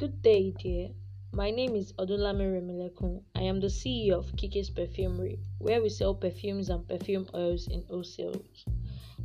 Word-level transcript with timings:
Good 0.00 0.22
day, 0.22 0.54
dear. 0.58 0.88
My 1.30 1.50
name 1.50 1.76
is 1.76 1.92
Odunlami 1.98 2.46
Remilekun. 2.48 3.22
I 3.34 3.42
am 3.42 3.60
the 3.60 3.66
CEO 3.66 4.14
of 4.14 4.34
Kiki's 4.34 4.70
Perfumery, 4.70 5.38
where 5.58 5.82
we 5.82 5.90
sell 5.90 6.14
perfumes 6.14 6.70
and 6.70 6.88
perfume 6.88 7.28
oils 7.34 7.68
in 7.68 7.82
wholesale. 7.82 8.42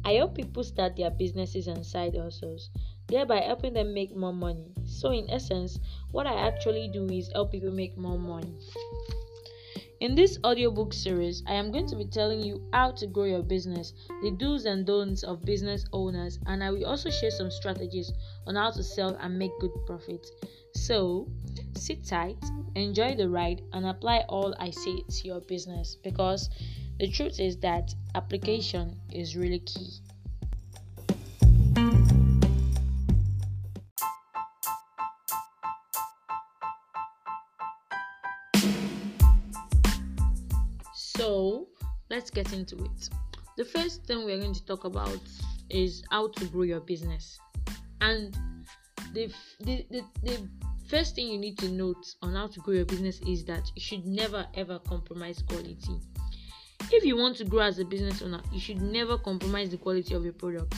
I 0.03 0.15
help 0.15 0.35
people 0.35 0.65
start 0.65 0.97
their 0.97 1.11
businesses 1.11 1.67
and 1.67 1.85
side 1.85 2.17
hustles, 2.17 2.71
thereby 3.07 3.39
helping 3.39 3.71
them 3.71 3.93
make 3.93 4.13
more 4.17 4.33
money. 4.33 4.73
So, 4.83 5.11
in 5.11 5.29
essence, 5.29 5.79
what 6.11 6.27
I 6.27 6.45
actually 6.45 6.89
do 6.89 7.05
is 7.05 7.31
help 7.31 7.53
people 7.53 7.71
make 7.71 7.97
more 7.97 8.19
money. 8.19 8.57
In 10.01 10.13
this 10.13 10.37
audiobook 10.43 10.91
series, 10.91 11.41
I 11.47 11.53
am 11.53 11.71
going 11.71 11.87
to 11.87 11.95
be 11.95 12.05
telling 12.05 12.43
you 12.43 12.61
how 12.73 12.91
to 12.91 13.07
grow 13.07 13.23
your 13.23 13.43
business, 13.43 13.93
the 14.21 14.31
do's 14.31 14.65
and 14.65 14.85
don'ts 14.85 15.23
of 15.23 15.45
business 15.45 15.85
owners, 15.93 16.37
and 16.47 16.61
I 16.61 16.69
will 16.69 16.85
also 16.85 17.09
share 17.09 17.31
some 17.31 17.49
strategies 17.49 18.11
on 18.45 18.55
how 18.55 18.71
to 18.71 18.83
sell 18.83 19.15
and 19.21 19.39
make 19.39 19.57
good 19.61 19.71
profits. 19.85 20.33
So, 20.75 21.27
sit 21.73 22.05
tight, 22.05 22.37
enjoy 22.75 23.15
the 23.15 23.27
ride, 23.27 23.63
and 23.73 23.87
apply 23.87 24.19
all 24.29 24.53
I 24.59 24.69
say 24.69 25.01
to 25.09 25.27
your 25.27 25.39
business 25.39 25.95
because 25.95 26.49
the 26.99 27.09
truth 27.09 27.39
is 27.39 27.57
that 27.57 27.95
application 28.13 28.95
is 29.11 29.35
really 29.35 29.59
key. 29.59 29.89
So, 40.93 41.67
let's 42.11 42.29
get 42.29 42.53
into 42.53 42.75
it. 42.75 43.09
The 43.57 43.65
first 43.65 44.03
thing 44.03 44.25
we're 44.25 44.39
going 44.39 44.53
to 44.53 44.65
talk 44.65 44.83
about 44.83 45.21
is 45.69 46.03
how 46.11 46.27
to 46.27 46.45
grow 46.45 46.63
your 46.63 46.81
business. 46.81 47.39
And 48.01 48.37
the, 49.13 49.31
the, 49.61 49.85
the, 49.89 50.03
the 50.21 50.49
first 50.87 51.15
thing 51.15 51.27
you 51.27 51.37
need 51.37 51.57
to 51.59 51.69
note 51.69 52.15
on 52.21 52.35
how 52.35 52.47
to 52.47 52.59
grow 52.59 52.75
your 52.75 52.85
business 52.85 53.19
is 53.21 53.43
that 53.45 53.71
you 53.75 53.81
should 53.81 54.05
never 54.05 54.45
ever 54.53 54.79
compromise 54.79 55.43
quality. 55.47 55.99
If 56.91 57.03
you 57.03 57.17
want 57.17 57.37
to 57.37 57.45
grow 57.45 57.61
as 57.61 57.79
a 57.79 57.85
business 57.85 58.21
owner, 58.21 58.41
you 58.51 58.59
should 58.59 58.81
never 58.81 59.17
compromise 59.17 59.69
the 59.69 59.77
quality 59.77 60.13
of 60.13 60.23
your 60.23 60.33
product, 60.33 60.75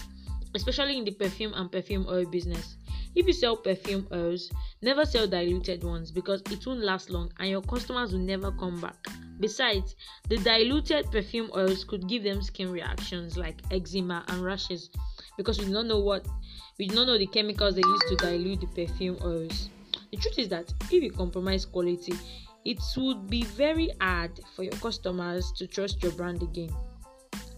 especially 0.55 0.97
in 0.97 1.03
the 1.03 1.11
perfume 1.11 1.53
and 1.53 1.71
perfume 1.71 2.05
oil 2.07 2.25
business. 2.25 2.77
If 3.15 3.25
you 3.25 3.33
sell 3.33 3.57
perfume 3.57 4.07
oils, 4.13 4.51
never 4.81 5.03
sell 5.03 5.27
diluted 5.27 5.83
ones 5.83 6.11
because 6.11 6.41
it 6.51 6.65
won't 6.65 6.81
last 6.81 7.09
long 7.09 7.31
and 7.39 7.49
your 7.49 7.61
customers 7.61 8.13
will 8.13 8.19
never 8.19 8.51
come 8.51 8.79
back. 8.79 9.07
Besides, 9.39 9.95
the 10.29 10.37
diluted 10.37 11.11
perfume 11.11 11.49
oils 11.55 11.83
could 11.83 12.07
give 12.07 12.23
them 12.23 12.41
skin 12.41 12.71
reactions 12.71 13.37
like 13.37 13.61
eczema 13.71 14.23
and 14.27 14.43
rashes 14.43 14.89
because 15.35 15.59
we 15.59 15.65
do 15.65 15.71
not 15.71 15.87
know 15.87 15.99
what 15.99 16.27
we 16.77 16.87
do 16.87 16.95
not 16.95 17.07
know 17.07 17.17
the 17.17 17.27
chemicals 17.27 17.75
they 17.75 17.81
use 17.81 18.01
to 18.09 18.15
dilute 18.17 18.61
the 18.61 18.67
perfume 18.67 19.17
oils. 19.23 19.69
The 20.11 20.17
truth 20.17 20.39
is 20.39 20.49
that 20.49 20.73
if 20.91 21.03
you 21.03 21.11
compromise 21.11 21.65
quality, 21.65 22.13
it 22.65 22.79
would 22.97 23.27
be 23.27 23.43
very 23.43 23.91
hard 24.01 24.39
for 24.55 24.63
your 24.63 24.73
customers 24.73 25.51
to 25.57 25.67
trust 25.67 26.01
your 26.03 26.11
brand 26.13 26.43
again. 26.43 26.75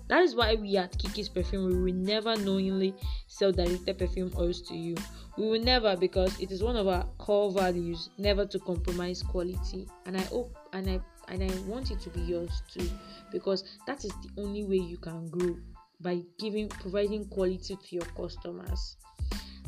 That 0.10 0.24
is 0.24 0.36
why 0.36 0.56
we 0.56 0.76
at 0.76 0.98
Kiki's 0.98 1.30
Perfume 1.30 1.68
we 1.68 1.92
will 1.92 2.00
never 2.00 2.36
knowingly 2.36 2.96
sell 3.28 3.52
diluted 3.52 4.00
perfume 4.00 4.32
oils 4.38 4.62
to 4.64 4.76
you. 4.76 4.96
We 5.38 5.48
will 5.48 5.62
never 5.62 5.96
because 5.96 6.40
it 6.40 6.52
is 6.52 6.64
one 6.64 6.76
of 6.76 6.88
our 6.88 7.06
core 7.20 7.52
values 7.52 8.10
never 8.18 8.46
to 8.48 8.60
compromise 8.60 9.22
quality. 9.22 9.88
And 10.08 10.18
I 10.18 10.22
hope 10.22 10.58
and 10.74 10.90
I 10.90 11.00
and 11.28 11.44
I 11.44 11.56
want 11.68 11.92
it 11.92 12.00
to 12.02 12.10
be 12.10 12.22
yours 12.22 12.64
too 12.74 12.90
because 13.32 13.64
that 13.86 14.04
is 14.04 14.12
the 14.24 14.42
only 14.42 14.64
way 14.64 14.78
you 14.78 14.98
can 14.98 15.30
grow 15.30 15.56
by 16.02 16.24
giving 16.40 16.70
providing 16.70 17.26
quality 17.26 17.76
to 17.76 17.96
your 17.96 18.06
customers. 18.18 18.98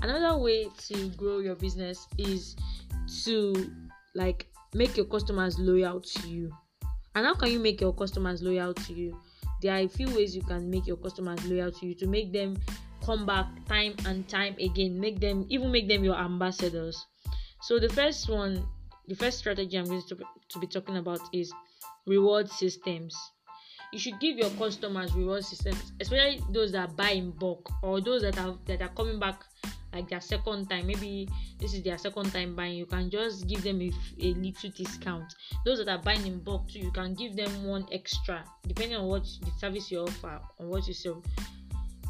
Another 0.02 0.38
way 0.38 0.68
to 0.88 1.10
grow 1.10 1.40
your 1.40 1.56
business 1.56 2.08
is 2.18 2.56
to 3.24 3.72
like 4.16 4.48
make 4.74 4.98
your 4.98 5.06
customers 5.06 5.60
loyal 5.60 6.02
to 6.02 6.28
you. 6.28 6.52
And 7.14 7.26
how 7.26 7.36
can 7.36 7.52
you 7.52 7.60
make 7.60 7.82
your 7.82 7.94
customers 7.94 8.42
loyal 8.42 8.74
to 8.74 8.94
you? 8.94 9.20
There 9.62 9.74
are 9.74 9.80
a 9.80 9.88
few 9.88 10.08
ways 10.16 10.36
you 10.36 10.42
can 10.42 10.70
make 10.70 10.88
your 10.88 10.98
customers 10.98 11.46
loyal 11.46 11.72
to 11.72 11.86
you 11.86 11.94
to 11.96 12.08
make 12.08 12.34
them 12.34 12.58
come 13.06 13.26
back 13.26 13.46
time 13.68 13.96
and 14.06 14.28
time 14.28 14.56
again, 14.60 15.00
make 15.00 15.20
them 15.20 15.46
even 15.50 15.72
make 15.72 15.88
them 15.88 16.04
your 16.04 16.16
ambassadors. 16.16 17.06
So 17.62 17.80
the 17.80 17.90
first 17.90 18.28
one, 18.28 18.66
the 19.08 19.16
first 19.16 19.38
strategy 19.38 19.78
I'm 19.78 19.86
going 19.86 20.02
to, 20.02 20.18
to 20.50 20.60
be 20.60 20.68
talking 20.68 20.98
about 20.98 21.20
is 21.34 21.54
reward 22.08 22.50
systems. 22.50 23.16
You 23.94 24.00
should 24.00 24.20
give 24.20 24.38
your 24.38 24.50
customers 24.52 25.14
reward 25.14 25.44
systems, 25.44 25.92
especially 26.00 26.42
those 26.50 26.72
that 26.72 26.96
buy 26.96 27.12
in 27.12 27.32
bulk 27.32 27.70
or 27.84 28.02
those 28.02 28.22
that 28.22 28.40
are 28.40 28.56
that 28.66 28.82
are 28.82 28.90
coming 28.90 29.20
back 29.20 29.44
like 29.94 30.10
their 30.10 30.22
second 30.22 30.70
time 30.70 30.88
maybe 30.88 31.28
this 31.60 31.74
is 31.74 31.84
their 31.84 31.98
second 31.98 32.32
time 32.32 32.56
buying 32.56 32.76
you 32.76 32.86
can 32.86 33.10
just 33.10 33.48
give 33.48 33.64
them 33.64 33.82
a, 33.82 33.92
a 34.20 34.34
little 34.34 34.70
discount. 34.72 35.34
Those 35.66 35.80
that 35.80 35.90
are 35.90 36.02
buying 36.02 36.26
in 36.26 36.40
bulk 36.40 36.70
too 36.70 36.80
you 36.80 36.92
can 36.92 37.14
give 37.14 37.36
them 37.36 37.64
one 37.66 37.86
extra 37.92 38.44
depending 38.68 38.98
on 38.98 39.08
what 39.08 39.24
the 39.24 39.52
service 39.60 39.92
you 39.92 40.00
offer 40.00 40.40
on 40.60 40.70
what 40.70 40.88
you 40.88 40.94
sell. 40.94 41.22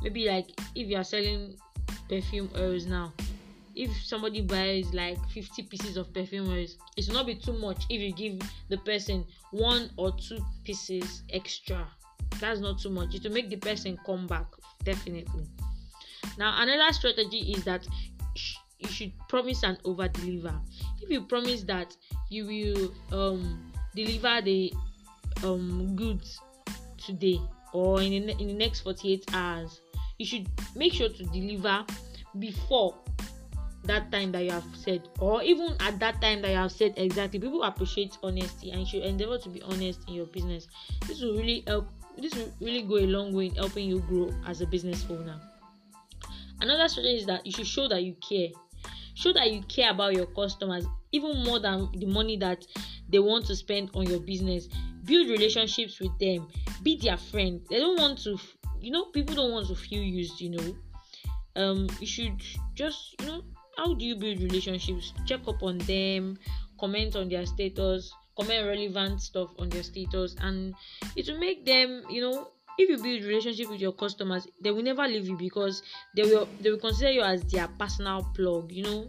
Maybe 0.03 0.27
like 0.27 0.49
if 0.75 0.87
you 0.87 0.97
are 0.97 1.03
selling 1.03 1.57
perfume 2.09 2.49
oils 2.57 2.85
now 2.85 3.13
if 3.75 3.91
somebody 4.03 4.41
buys 4.41 4.93
like 4.93 5.17
50 5.29 5.63
pieces 5.63 5.95
of 5.97 6.13
perfume 6.13 6.49
oils 6.49 6.77
it 6.97 7.07
will 7.07 7.15
not 7.15 7.25
be 7.25 7.35
too 7.35 7.53
much 7.53 7.85
if 7.89 8.01
you 8.01 8.11
give 8.11 8.39
the 8.69 8.77
person 8.79 9.25
one 9.51 9.89
or 9.97 10.11
two 10.11 10.39
pieces 10.63 11.23
extra. 11.31 11.87
That's 12.39 12.59
not 12.59 12.79
too 12.79 12.89
much. 12.89 13.13
It 13.13 13.23
will 13.23 13.31
make 13.31 13.49
the 13.49 13.57
person 13.57 13.99
come 14.05 14.25
back 14.25 14.45
definitely 14.83 15.45
now, 16.37 16.61
another 16.61 16.91
strategy 16.93 17.51
is 17.51 17.63
that 17.65 17.87
you 18.79 18.89
should 18.89 19.11
promise 19.29 19.63
and 19.63 19.77
over 19.85 20.07
deliver. 20.07 20.53
If 21.01 21.09
you 21.09 21.21
promise 21.21 21.63
that 21.63 21.95
you 22.29 22.45
will 22.45 22.93
um, 23.17 23.71
deliver 23.95 24.41
the 24.41 24.73
um, 25.43 25.95
goods 25.95 26.39
today 26.97 27.39
or 27.73 28.01
in 28.01 28.27
the, 28.27 28.37
in 28.39 28.47
the 28.47 28.53
next 28.53 28.81
48 28.81 29.33
hours, 29.33 29.81
you 30.17 30.25
should 30.25 30.47
make 30.75 30.93
sure 30.93 31.09
to 31.09 31.23
deliver 31.25 31.85
before 32.39 32.95
that 33.83 34.11
time 34.11 34.31
that 34.31 34.43
you 34.43 34.51
have 34.51 34.63
said 34.75 35.01
or 35.19 35.41
even 35.41 35.75
at 35.79 35.99
that 35.99 36.21
time 36.21 36.41
that 36.43 36.51
you 36.51 36.57
have 36.57 36.71
said 36.71 36.93
exactly. 36.97 37.39
People 37.39 37.63
appreciate 37.63 38.17
honesty 38.21 38.69
and 38.71 38.81
you 38.81 38.85
should 38.85 39.03
endeavor 39.03 39.39
to 39.39 39.49
be 39.49 39.61
honest 39.63 40.07
in 40.07 40.13
your 40.13 40.27
business. 40.27 40.67
This 41.07 41.21
will 41.21 41.33
really 41.33 41.63
help 41.65 41.87
this 42.17 42.35
will 42.35 42.51
really 42.59 42.83
go 42.83 42.97
a 42.97 43.07
long 43.07 43.33
way 43.33 43.47
in 43.47 43.55
helping 43.55 43.87
you 43.87 43.99
grow 44.01 44.29
as 44.45 44.61
a 44.61 44.67
business 44.67 45.05
owner 45.09 45.39
Another 46.61 46.87
strategy 46.87 47.17
is 47.17 47.25
that 47.25 47.45
you 47.45 47.51
should 47.51 47.67
show 47.67 47.87
that 47.87 48.03
you 48.03 48.15
care. 48.27 48.49
Show 49.15 49.33
that 49.33 49.51
you 49.51 49.61
care 49.63 49.91
about 49.91 50.13
your 50.13 50.27
customers 50.27 50.85
even 51.11 51.43
more 51.43 51.59
than 51.59 51.89
the 51.93 52.05
money 52.05 52.37
that 52.37 52.65
they 53.09 53.19
want 53.19 53.45
to 53.47 53.55
spend 53.55 53.89
on 53.93 54.05
your 54.05 54.19
business. 54.19 54.67
Build 55.03 55.29
relationships 55.29 55.99
with 55.99 56.17
them. 56.19 56.47
Be 56.83 56.97
their 56.97 57.17
friend. 57.17 57.61
They 57.69 57.79
don't 57.79 57.99
want 57.99 58.19
to, 58.23 58.37
you 58.79 58.91
know, 58.91 59.05
people 59.05 59.35
don't 59.35 59.51
want 59.51 59.67
to 59.67 59.75
feel 59.75 60.03
used, 60.03 60.39
you 60.39 60.51
know. 60.51 60.75
Um, 61.55 61.89
you 61.99 62.07
should 62.07 62.41
just, 62.75 63.15
you 63.19 63.25
know, 63.27 63.43
how 63.77 63.93
do 63.93 64.05
you 64.05 64.15
build 64.15 64.39
relationships? 64.39 65.13
Check 65.25 65.41
up 65.47 65.61
on 65.63 65.79
them, 65.79 66.37
comment 66.79 67.15
on 67.15 67.27
their 67.27 67.45
status, 67.45 68.13
comment 68.37 68.67
relevant 68.67 69.21
stuff 69.21 69.49
on 69.59 69.69
their 69.69 69.83
status, 69.83 70.35
and 70.41 70.73
it 71.15 71.27
will 71.27 71.39
make 71.39 71.65
them, 71.65 72.03
you 72.09 72.21
know, 72.21 72.51
if 72.81 72.89
you 72.89 72.97
build 72.97 73.23
relationship 73.23 73.69
with 73.69 73.79
your 73.79 73.93
customers 73.93 74.47
they 74.61 74.71
will 74.71 74.83
never 74.83 75.07
leave 75.07 75.27
you 75.27 75.37
because 75.37 75.83
they 76.15 76.23
will 76.23 76.47
they 76.59 76.71
will 76.71 76.79
consider 76.79 77.11
you 77.11 77.21
as 77.21 77.43
their 77.43 77.67
personal 77.79 78.23
plug 78.35 78.71
you 78.71 78.83
know? 78.83 79.07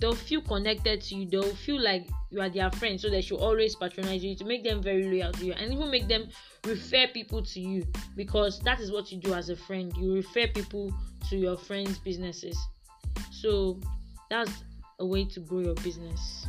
They'll 0.00 0.14
feel 0.14 0.42
connected 0.42 1.02
to 1.02 1.16
you. 1.16 1.26
They'll 1.28 1.56
feel 1.56 1.82
like 1.82 2.08
you 2.30 2.40
are 2.40 2.48
their 2.48 2.70
friend 2.70 3.00
so 3.00 3.10
they 3.10 3.20
should 3.20 3.40
always 3.40 3.74
patronize 3.74 4.22
you 4.22 4.36
to 4.36 4.44
make 4.44 4.62
them 4.62 4.80
very 4.80 5.02
loyal 5.04 5.32
to 5.32 5.44
you 5.44 5.54
and 5.54 5.72
even 5.72 5.90
make 5.90 6.06
them 6.06 6.28
refer 6.64 7.08
people 7.08 7.42
to 7.42 7.60
you 7.60 7.84
because 8.14 8.60
that 8.60 8.78
is 8.78 8.92
what 8.92 9.10
you 9.10 9.18
do 9.18 9.34
as 9.34 9.48
a 9.48 9.56
friend. 9.56 9.92
You 9.96 10.14
refer 10.14 10.46
people 10.46 10.92
to 11.30 11.36
your 11.36 11.56
friends 11.56 11.98
businesses. 11.98 12.56
So 13.32 13.80
that's 14.30 14.52
a 15.00 15.06
way 15.06 15.24
to 15.24 15.40
grow 15.40 15.60
your 15.60 15.74
business 15.74 16.46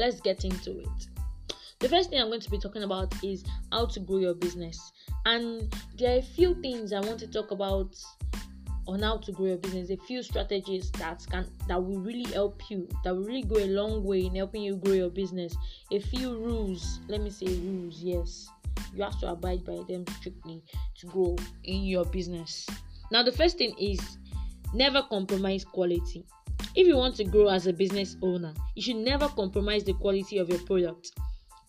let's 0.00 0.20
get 0.20 0.44
into 0.44 0.80
it. 0.80 1.08
The 1.78 1.88
first 1.88 2.10
thing 2.10 2.20
I'm 2.20 2.28
going 2.28 2.40
to 2.40 2.50
be 2.50 2.58
talking 2.58 2.82
about 2.82 3.12
is 3.22 3.44
how 3.70 3.86
to 3.86 4.00
grow 4.00 4.18
your 4.18 4.34
business. 4.34 4.92
And 5.24 5.74
there 5.96 6.14
are 6.14 6.18
a 6.18 6.22
few 6.22 6.54
things 6.60 6.92
I 6.92 7.00
want 7.00 7.20
to 7.20 7.26
talk 7.26 7.50
about 7.52 7.96
on 8.86 9.02
how 9.02 9.18
to 9.18 9.32
grow 9.32 9.46
your 9.46 9.56
business, 9.58 9.90
a 9.90 9.96
few 9.96 10.22
strategies 10.22 10.90
that 10.92 11.24
can 11.30 11.46
that 11.68 11.82
will 11.82 12.00
really 12.00 12.30
help 12.32 12.62
you, 12.70 12.88
that 13.04 13.14
will 13.14 13.24
really 13.24 13.42
go 13.42 13.56
a 13.56 13.66
long 13.66 14.02
way 14.04 14.26
in 14.26 14.34
helping 14.34 14.62
you 14.62 14.76
grow 14.76 14.94
your 14.94 15.10
business. 15.10 15.54
A 15.92 16.00
few 16.00 16.36
rules, 16.36 16.98
let 17.08 17.20
me 17.20 17.30
say 17.30 17.46
rules, 17.46 18.00
yes. 18.00 18.48
You 18.94 19.04
have 19.04 19.20
to 19.20 19.30
abide 19.30 19.64
by 19.64 19.78
them 19.88 20.04
strictly 20.18 20.62
to 20.98 21.06
grow 21.06 21.36
in 21.64 21.84
your 21.84 22.04
business. 22.06 22.66
Now 23.12 23.22
the 23.22 23.32
first 23.32 23.58
thing 23.58 23.74
is 23.78 24.18
never 24.74 25.02
compromise 25.02 25.64
quality. 25.64 26.24
If 26.74 26.86
you 26.86 26.96
want 26.96 27.16
to 27.16 27.24
grow 27.24 27.48
as 27.48 27.66
a 27.66 27.72
business 27.72 28.16
owner, 28.22 28.54
you 28.74 28.82
should 28.82 28.96
never 28.96 29.28
compromise 29.28 29.84
the 29.84 29.94
quality 29.94 30.38
of 30.38 30.48
your 30.48 30.60
product. 30.60 31.12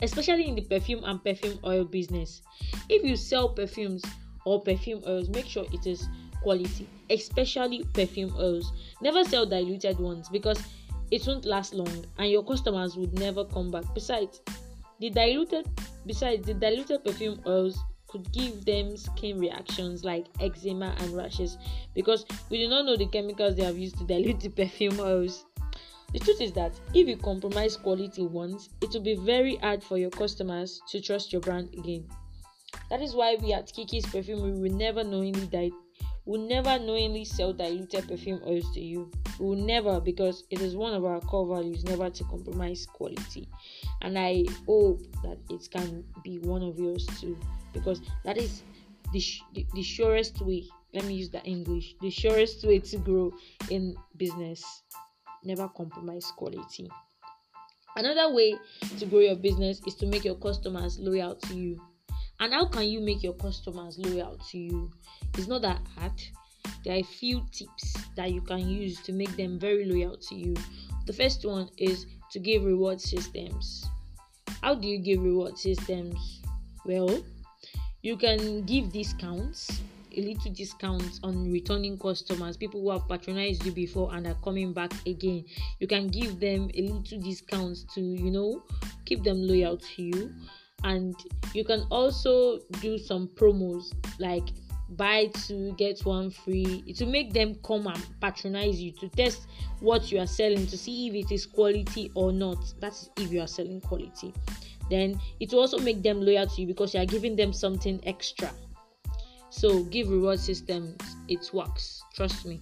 especially 0.01 0.47
in 0.47 0.55
the 0.55 0.61
perfume 0.61 1.03
and 1.03 1.23
perfume 1.23 1.59
oil 1.63 1.85
business. 1.85 2.41
If 2.89 3.03
you 3.03 3.15
sell 3.15 3.49
perfumes 3.49 4.03
or 4.45 4.61
perfume 4.61 5.03
oils, 5.07 5.29
make 5.29 5.45
sure 5.45 5.65
it 5.71 5.85
is 5.85 6.07
quality, 6.41 6.89
especially 7.09 7.83
perfume 7.93 8.33
oils. 8.37 8.73
Never 9.01 9.23
sell 9.23 9.45
diluted 9.45 9.99
ones 9.99 10.27
because 10.29 10.61
it 11.11 11.25
won't 11.27 11.45
last 11.45 11.73
long 11.73 12.05
and 12.17 12.31
your 12.31 12.43
customers 12.43 12.95
would 12.97 13.13
never 13.19 13.45
come 13.45 13.69
back. 13.69 13.85
Besides, 13.93 14.41
the 14.99 15.09
diluted 15.09 15.67
besides 16.05 16.45
the 16.45 16.53
diluted 16.53 17.03
perfume 17.03 17.39
oils 17.45 17.77
could 18.11 18.31
give 18.31 18.65
them 18.65 18.97
skin 18.97 19.39
reactions 19.39 20.03
like 20.03 20.25
eczema 20.39 20.93
and 20.99 21.15
rashes 21.15 21.57
because 21.95 22.25
we 22.49 22.57
do 22.57 22.67
not 22.67 22.85
know 22.85 22.97
the 22.97 23.07
chemicals 23.07 23.55
they 23.55 23.63
have 23.63 23.77
used 23.77 23.97
to 23.97 24.03
dilute 24.05 24.39
the 24.39 24.49
perfume 24.61 24.99
oils. 24.99 25.45
The 26.13 26.19
truth 26.19 26.41
is 26.41 26.51
that 26.53 26.73
if 26.93 27.07
you 27.07 27.15
compromise 27.15 27.77
quality 27.77 28.23
once, 28.23 28.69
it 28.81 28.89
will 28.93 29.01
be 29.01 29.15
very 29.15 29.55
hard 29.55 29.81
for 29.81 29.97
your 29.97 30.09
customers 30.09 30.81
to 30.89 30.99
trust 30.99 31.31
your 31.31 31.41
brand 31.41 31.73
again. 31.73 32.05
That 32.89 33.01
is 33.01 33.15
why 33.15 33.37
we 33.41 33.53
at 33.53 33.71
Kiki's 33.71 34.05
Perfume 34.05 34.61
will 34.61 34.73
never 34.73 35.03
knowingly 35.03 35.47
di- 35.47 35.71
will 36.25 36.47
never 36.47 36.77
knowingly 36.79 37.25
sell 37.25 37.53
diluted 37.53 38.07
perfume 38.07 38.41
oils 38.47 38.71
to 38.73 38.79
you. 38.79 39.11
We 39.39 39.45
will 39.45 39.55
never 39.55 39.99
because 39.99 40.43
it 40.49 40.61
is 40.61 40.75
one 40.75 40.93
of 40.93 41.03
our 41.03 41.19
core 41.21 41.47
values 41.47 41.83
never 41.83 42.09
to 42.09 42.23
compromise 42.25 42.85
quality. 42.85 43.49
And 44.01 44.17
I 44.17 44.45
hope 44.67 45.01
that 45.23 45.39
it 45.49 45.67
can 45.71 46.03
be 46.23 46.39
one 46.39 46.61
of 46.63 46.77
yours 46.77 47.07
too 47.19 47.37
because 47.73 48.01
that 48.23 48.37
is 48.37 48.63
the, 49.13 49.19
sh- 49.19 49.43
the, 49.53 49.65
the 49.73 49.83
surest 49.83 50.41
way. 50.41 50.65
Let 50.93 51.05
me 51.05 51.15
use 51.15 51.29
that 51.31 51.47
English. 51.47 51.95
The 52.01 52.09
surest 52.09 52.63
way 52.65 52.79
to 52.79 52.97
grow 52.97 53.31
in 53.69 53.95
business. 54.17 54.83
Never 55.43 55.67
compromise 55.69 56.31
quality. 56.35 56.89
Another 57.95 58.33
way 58.33 58.55
to 58.99 59.05
grow 59.05 59.19
your 59.19 59.35
business 59.35 59.81
is 59.85 59.95
to 59.95 60.05
make 60.05 60.23
your 60.23 60.35
customers 60.35 60.99
loyal 60.99 61.35
to 61.35 61.55
you. 61.55 61.81
And 62.41 62.55
how 62.55 62.65
can 62.65 62.87
you 62.87 63.01
make 63.01 63.21
your 63.21 63.33
customers 63.33 63.99
loyal 63.99 64.35
to 64.49 64.57
you? 64.57 64.91
It's 65.37 65.47
not 65.47 65.61
that 65.61 65.79
hard. 65.95 66.19
There 66.83 66.95
are 66.95 66.97
a 66.97 67.03
few 67.03 67.45
tips 67.51 67.93
that 68.15 68.31
you 68.31 68.41
can 68.41 68.67
use 68.67 68.99
to 69.03 69.13
make 69.13 69.37
them 69.37 69.59
very 69.59 69.85
loyal 69.85 70.17
to 70.17 70.35
you. 70.35 70.55
The 71.05 71.13
first 71.13 71.45
one 71.45 71.69
is 71.77 72.07
to 72.31 72.39
give 72.39 72.65
reward 72.65 72.99
systems. 72.99 73.85
How 74.63 74.73
do 74.73 74.87
you 74.87 74.97
give 74.97 75.21
reward 75.21 75.59
systems? 75.59 76.41
Well, 76.83 77.23
you 78.01 78.17
can 78.17 78.63
give 78.63 78.91
discounts 78.91 79.79
a 80.17 80.21
little 80.21 80.51
discounts 80.51 81.19
on 81.23 81.49
returning 81.51 81.97
customers 81.97 82.57
people 82.57 82.81
who 82.81 82.91
have 82.91 83.07
patronized 83.07 83.65
you 83.65 83.71
before 83.71 84.13
and 84.13 84.27
are 84.27 84.35
coming 84.43 84.73
back 84.73 84.91
again 85.05 85.45
you 85.79 85.87
can 85.87 86.09
give 86.09 86.37
them 86.37 86.69
a 86.73 86.81
little 86.81 87.19
discounts 87.21 87.85
to 87.93 88.01
you 88.01 88.29
know 88.29 88.61
keep 89.05 89.23
them 89.23 89.41
loyal 89.41 89.77
to 89.77 90.03
you 90.03 90.33
and 90.83 91.15
you 91.53 91.63
can 91.63 91.85
also 91.89 92.59
do 92.81 92.97
some 92.97 93.27
promos 93.29 93.93
like 94.19 94.49
buy 94.97 95.27
two 95.27 95.73
get 95.77 95.99
one 96.01 96.29
free 96.29 96.83
it 96.85 96.99
will 96.99 97.11
make 97.11 97.31
them 97.31 97.55
come 97.63 97.87
and 97.87 98.05
patronize 98.19 98.81
you 98.81 98.91
to 98.91 99.07
test 99.09 99.47
what 99.79 100.11
you 100.11 100.19
are 100.19 100.27
selling 100.27 100.67
to 100.67 100.77
see 100.77 101.07
if 101.07 101.25
it 101.25 101.31
is 101.33 101.45
quality 101.45 102.11
or 102.15 102.31
not. 102.31 102.57
That's 102.79 103.09
if 103.17 103.31
you 103.31 103.41
are 103.41 103.47
selling 103.47 103.81
quality. 103.81 104.33
Then 104.89 105.19
it 105.39 105.51
will 105.51 105.59
also 105.59 105.79
make 105.79 106.03
them 106.03 106.21
loyal 106.21 106.47
to 106.47 106.61
you 106.61 106.67
because 106.67 106.93
you 106.93 107.01
are 107.01 107.05
giving 107.05 107.35
them 107.35 107.53
something 107.53 107.99
extra. 108.05 108.51
So 109.49 109.83
give 109.85 110.09
reward 110.09 110.39
systems 110.39 110.97
it 111.27 111.49
works. 111.53 112.03
Trust 112.13 112.45
me. 112.45 112.59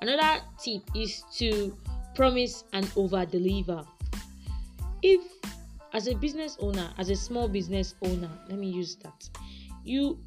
Another 0.00 0.42
tip 0.62 0.82
is 0.96 1.22
to 1.36 1.76
promise 2.14 2.64
and 2.72 2.90
over 2.96 3.24
deliver 3.24 3.84
if 5.02 5.20
as 5.92 6.08
a 6.08 6.14
business 6.14 6.56
owner 6.60 6.90
as 6.98 7.10
a 7.10 7.16
small 7.16 7.48
business 7.48 7.94
owner 8.02 8.30
let 8.48 8.58
me 8.58 8.68
use 8.68 8.96
that. 8.96 9.28
You 9.84 10.18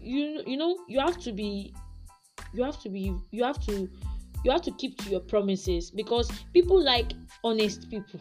you 0.00 0.42
you 0.46 0.56
know 0.56 0.78
you 0.88 1.00
have 1.00 1.18
to 1.22 1.32
be 1.32 1.74
you 2.52 2.62
have 2.62 2.80
to 2.82 2.88
be 2.88 3.14
you 3.30 3.44
have 3.44 3.64
to 3.66 3.88
you 4.44 4.50
have 4.50 4.62
to 4.62 4.70
keep 4.72 4.98
to 4.98 5.10
your 5.10 5.20
promises 5.20 5.90
because 5.90 6.30
people 6.52 6.82
like 6.82 7.12
honest 7.42 7.90
people. 7.90 8.20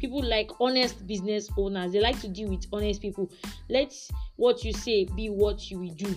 People 0.00 0.22
like 0.22 0.50
honest 0.60 1.06
business 1.06 1.48
owners. 1.56 1.92
They 1.92 2.00
like 2.00 2.20
to 2.20 2.28
deal 2.28 2.50
with 2.50 2.66
honest 2.72 3.00
people. 3.00 3.30
Let 3.70 3.94
what 4.34 4.62
you 4.62 4.72
say 4.72 5.04
be 5.04 5.30
what 5.30 5.70
you 5.70 5.78
will 5.78 5.94
do 5.94 6.14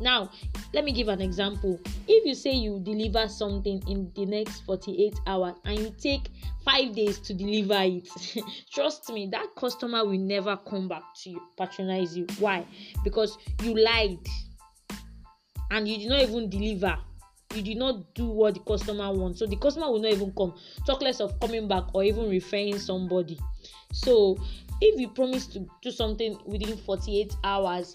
now 0.00 0.30
let 0.72 0.84
me 0.84 0.92
give 0.92 1.08
an 1.08 1.20
example. 1.20 1.80
If 2.06 2.26
you 2.26 2.34
say 2.34 2.52
you 2.52 2.80
deliver 2.80 3.28
something 3.28 3.82
in 3.88 4.10
the 4.14 4.26
next 4.26 4.60
48 4.60 5.14
hours 5.26 5.54
and 5.64 5.78
you 5.78 5.94
take 5.98 6.28
five 6.64 6.94
days 6.94 7.18
to 7.20 7.34
deliver 7.34 7.78
it 7.80 8.08
trust 8.72 9.08
me 9.12 9.28
that 9.30 9.46
customer 9.56 10.04
will 10.04 10.18
never 10.18 10.56
come 10.56 10.88
back 10.88 11.02
to 11.22 11.30
you 11.30 11.42
patronize 11.56 12.16
you. 12.16 12.26
Why? 12.38 12.64
Because 13.04 13.38
you 13.62 13.74
lied 13.78 14.18
and 15.70 15.88
you 15.88 15.98
did 15.98 16.08
not 16.08 16.22
even 16.22 16.48
deliver. 16.48 16.96
You 17.54 17.62
did 17.62 17.78
not 17.78 18.14
do 18.14 18.26
what 18.26 18.54
the 18.54 18.60
customer 18.60 19.12
wants. 19.12 19.38
So 19.38 19.46
the 19.46 19.56
customer 19.56 19.90
will 19.90 20.00
not 20.00 20.12
even 20.12 20.32
come. 20.32 20.54
Talk 20.86 21.00
less 21.00 21.20
of 21.20 21.38
coming 21.40 21.68
back 21.68 21.84
or 21.94 22.02
even 22.02 22.28
referring 22.28 22.78
somebody. 22.78 23.38
So 23.92 24.36
if 24.80 25.00
you 25.00 25.08
promise 25.08 25.46
to 25.48 25.66
do 25.80 25.90
something 25.90 26.38
within 26.44 26.76
48 26.76 27.34
hours 27.44 27.92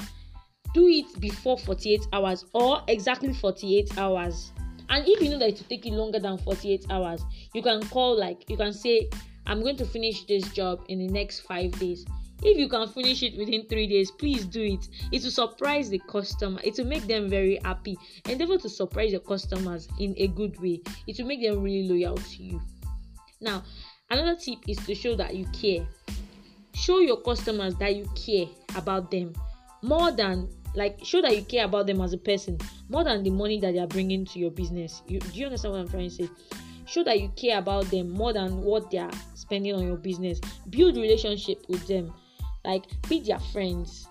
do 0.74 0.88
it 0.88 1.20
before 1.20 1.58
48 1.58 2.08
hours 2.14 2.46
or 2.54 2.82
exactly 2.88 3.34
48 3.34 3.98
hours. 3.98 4.52
And 4.90 5.08
if 5.08 5.22
you 5.22 5.30
know 5.30 5.40
that 5.40 5.50
it 5.50 5.60
will 5.60 5.68
take 5.68 5.86
you 5.86 5.94
longer 5.94 6.20
than 6.20 6.38
48 6.38 6.86
hours 6.90 7.22
you 7.54 7.62
can 7.62 7.82
call 7.88 8.18
like 8.18 8.50
you 8.50 8.58
can 8.58 8.74
say 8.74 9.10
i'm 9.48 9.62
going 9.62 9.78
to 9.78 9.86
finish 9.86 10.26
this 10.26 10.48
job 10.52 10.84
in 10.90 11.00
the 11.00 11.08
next 11.08 11.42
five 11.42 11.72
days. 11.80 12.06
If 12.44 12.58
you 12.58 12.68
can 12.68 12.88
finish 12.88 13.22
it 13.22 13.38
within 13.38 13.68
three 13.68 13.88
days 13.88 14.12
please 14.12 14.46
do 14.46 14.64
it. 14.64 14.88
It 15.12 15.24
will 15.24 15.32
surprise 15.32 15.90
the 15.90 16.02
customer. 16.10 16.60
It 16.64 16.76
will 16.78 16.86
make 16.86 17.08
them 17.08 17.30
very 17.30 17.60
happy. 17.64 17.98
Endeavor 18.28 18.58
to 18.58 18.70
surprise 18.70 19.12
your 19.12 19.22
customers 19.22 19.88
in 20.00 20.16
a 20.18 20.28
good 20.28 20.60
way. 20.60 20.82
It 21.08 21.20
will 21.20 21.28
make 21.28 21.42
them 21.42 21.62
really 21.62 21.88
loyal 21.88 22.18
to 22.18 22.44
you. 22.44 22.62
Now 23.40 23.64
another 24.10 24.36
tip 24.36 24.60
is 24.68 24.78
to 24.86 24.96
show 24.96 25.16
that 25.16 25.36
you 25.36 25.46
care. 25.48 25.88
Show 26.74 27.00
your 27.00 27.22
customers 27.22 27.76
that 27.76 27.96
you 27.96 28.10
care 28.16 28.48
about 28.76 29.12
them 29.12 29.34
more 29.82 30.12
than 30.12 30.48
like 30.76 31.00
show 31.04 31.22
that 31.22 31.36
you 31.36 31.44
care 31.44 31.66
about 31.66 31.88
them 31.88 32.02
as 32.02 32.14
a 32.14 32.18
person 32.18 32.58
more 32.90 33.04
than 33.04 33.24
the 33.24 33.30
money 33.30 33.60
that 33.60 33.74
they 33.74 33.80
are 33.80 33.88
bringing 33.88 34.26
to 34.26 34.40
your 34.40 34.52
business. 34.52 35.02
You, 35.08 35.20
do 35.20 35.40
you 35.40 35.46
understand 35.46 35.74
what 35.74 35.82
i'm 35.82 35.90
trying 35.90 36.10
to 36.10 36.16
say? 36.16 36.30
Show 36.86 37.04
that 37.04 37.20
you 37.20 37.30
care 37.30 37.58
about 37.58 37.86
them 37.86 38.10
more 38.10 38.34
than 38.34 38.62
what 38.62 38.92
they 38.92 38.98
are 38.98 39.12
spending 39.36 39.76
on 39.76 39.86
your 39.86 39.98
business. 39.98 40.40
Build 40.70 40.98
relationship 40.98 41.64
with 41.68 41.88
them. 41.88 42.14
Like 42.66 42.86
be 43.08 43.22
their 43.22 43.40
friends. 43.40 44.08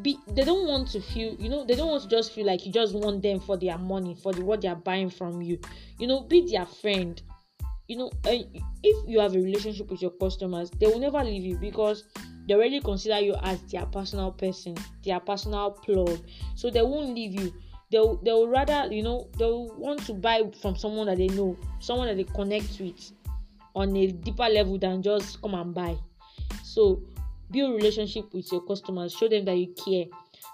Be 0.00 0.18
they 0.28 0.44
don't 0.44 0.68
want 0.68 0.88
to 0.88 1.00
feel 1.00 1.34
you 1.34 1.48
know 1.48 1.64
they 1.64 1.74
don't 1.74 1.88
want 1.88 2.02
to 2.04 2.08
just 2.08 2.32
feel 2.32 2.46
like 2.46 2.64
you 2.64 2.72
just 2.72 2.94
want 2.94 3.22
them 3.22 3.40
for 3.40 3.56
their 3.56 3.78
money 3.78 4.14
for 4.14 4.32
the 4.32 4.44
what 4.44 4.60
they 4.60 4.68
are 4.68 4.76
buying 4.76 5.10
from 5.10 5.42
you. 5.42 5.58
You 5.98 6.06
know 6.06 6.20
be 6.20 6.50
their 6.50 6.66
friend 6.66 7.20
you 7.88 7.96
know 7.96 8.10
eh, 8.26 8.44
if 8.82 9.08
you 9.08 9.18
have 9.18 9.34
a 9.34 9.40
relationship 9.40 9.90
with 9.90 10.00
your 10.00 10.12
customers 10.12 10.70
they 10.78 10.86
will 10.86 11.00
never 11.00 11.24
leave 11.24 11.42
you 11.42 11.56
because 11.56 12.04
they 12.46 12.54
already 12.54 12.80
consider 12.80 13.18
you 13.20 13.34
as 13.42 13.60
their 13.64 13.84
personal 13.86 14.32
person 14.32 14.74
their 15.04 15.20
personal 15.20 15.70
plug. 15.70 16.18
So 16.54 16.70
they 16.70 16.82
won't 16.82 17.14
leave 17.14 17.38
you. 17.38 17.52
They'll 17.90 18.16
they'll 18.16 18.48
rather 18.48 18.92
you 18.92 19.02
know 19.02 19.28
they'll 19.38 19.68
want 19.76 20.04
to 20.06 20.14
buy 20.14 20.42
from 20.60 20.76
someone 20.76 21.06
that 21.06 21.18
they 21.18 21.28
know 21.28 21.56
someone 21.80 22.08
that 22.08 22.16
they 22.16 22.24
connect 22.24 22.80
with 22.80 23.12
on 23.74 23.96
a 23.96 24.08
deeper 24.08 24.48
level 24.48 24.78
than 24.78 25.02
just 25.02 25.40
come 25.42 25.54
and 25.54 25.74
buy. 25.74 25.96
So 26.62 27.02
build 27.50 27.74
relationship 27.76 28.32
with 28.32 28.50
your 28.52 28.62
customers 28.62 29.14
show 29.14 29.28
them 29.28 29.44
that 29.44 29.56
you 29.56 29.74
care. 29.74 30.04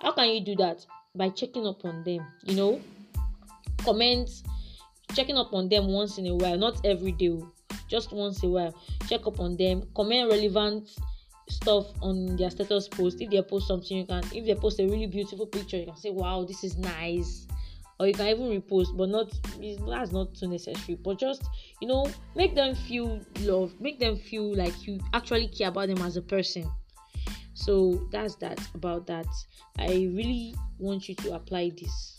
How 0.03 0.12
can 0.12 0.31
you 0.31 0.41
do 0.41 0.57
that? 0.57 0.85
By 1.14 1.29
checking 1.31 1.67
up 1.67 1.85
on 1.85 2.03
them 2.05 2.26
you 2.45 2.57
know. 2.57 2.81
Comment 3.85 4.29
checking 5.12 5.37
up 5.37 5.52
on 5.52 5.68
them 5.68 5.88
once 5.88 6.18
in 6.18 6.26
a 6.26 6.34
while 6.34 6.56
not 6.56 6.84
every 6.84 7.12
day 7.12 7.28
oh, 7.30 7.52
just 7.88 8.12
once 8.12 8.42
a 8.42 8.49
while. 8.49 8.75
Check 9.08 9.26
up 9.26 9.40
on 9.40 9.56
them 9.56 9.87
comment 9.94 10.30
relevant 10.30 10.88
stuff 11.49 11.87
on 12.02 12.37
their 12.37 12.50
status 12.50 12.88
post. 12.88 13.20
If 13.20 13.30
they 13.30 13.42
post 13.42 13.68
something 13.68 13.96
you 13.96 14.06
can 14.06 14.23
if 14.32 14.46
they 14.46 14.54
post 14.54 14.80
a 14.80 14.84
really 14.84 15.06
beautiful 15.06 15.46
picture 15.46 15.76
you 15.76 15.87
can 15.87 15.96
say 15.96 16.11
wow 16.11 16.44
this 16.44 16.64
is 16.64 16.76
nice. 16.76 17.46
Or 18.00 18.08
you 18.08 18.14
can 18.14 18.26
even 18.26 18.61
repost 18.61 18.96
but 18.96 19.08
not 19.08 19.32
that's 19.88 20.12
not 20.12 20.34
too 20.34 20.49
necessary. 20.49 20.99
But 21.02 21.18
just 21.18 21.49
you 21.80 21.88
know 21.88 22.11
make 22.34 22.54
them 22.54 22.75
feel 22.75 23.20
loved, 23.40 23.80
make 23.80 24.00
them 24.00 24.16
feel 24.16 24.54
like 24.54 24.87
you 24.87 25.00
actually 25.12 25.49
care 25.49 25.68
about 25.68 25.88
them 25.88 25.99
as 25.99 26.16
a 26.16 26.23
person. 26.23 26.68
So 27.54 28.08
that's 28.11 28.34
that 28.37 28.61
about 28.75 29.06
that. 29.06 29.26
I 29.78 30.11
really 30.12 30.56
want 30.78 31.08
you 31.08 31.14
to 31.16 31.34
apply 31.34 31.70
this 31.80 32.13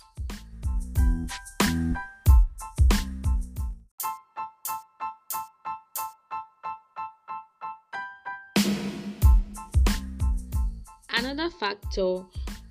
another 11.26 11.50
factor 11.50 12.20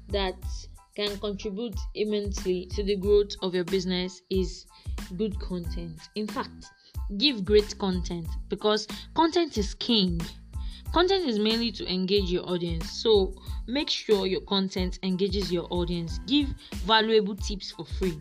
that 0.08 0.36
can 0.96 1.18
contribute 1.18 1.78
immensely 1.94 2.66
to 2.66 2.84
the 2.84 2.96
growth 2.96 3.32
of 3.42 3.54
your 3.54 3.64
business 3.64 4.22
is 4.30 4.66
good 5.16 5.38
content. 5.40 5.98
In 6.14 6.26
fact, 6.26 6.66
give 7.18 7.44
great 7.44 7.76
content 7.78 8.26
because 8.48 8.86
content 9.14 9.58
is 9.58 9.74
king. 9.74 10.20
Content 10.92 11.26
is 11.26 11.40
mainly 11.40 11.72
to 11.72 11.92
engage 11.92 12.30
your 12.30 12.48
audience, 12.48 12.88
so 12.88 13.34
make 13.66 13.90
sure 13.90 14.26
your 14.26 14.42
content 14.42 15.00
engages 15.02 15.50
your 15.50 15.66
audience. 15.70 16.20
Give 16.26 16.48
valuable 16.84 17.34
tips 17.34 17.72
for 17.72 17.84
free. 17.84 18.20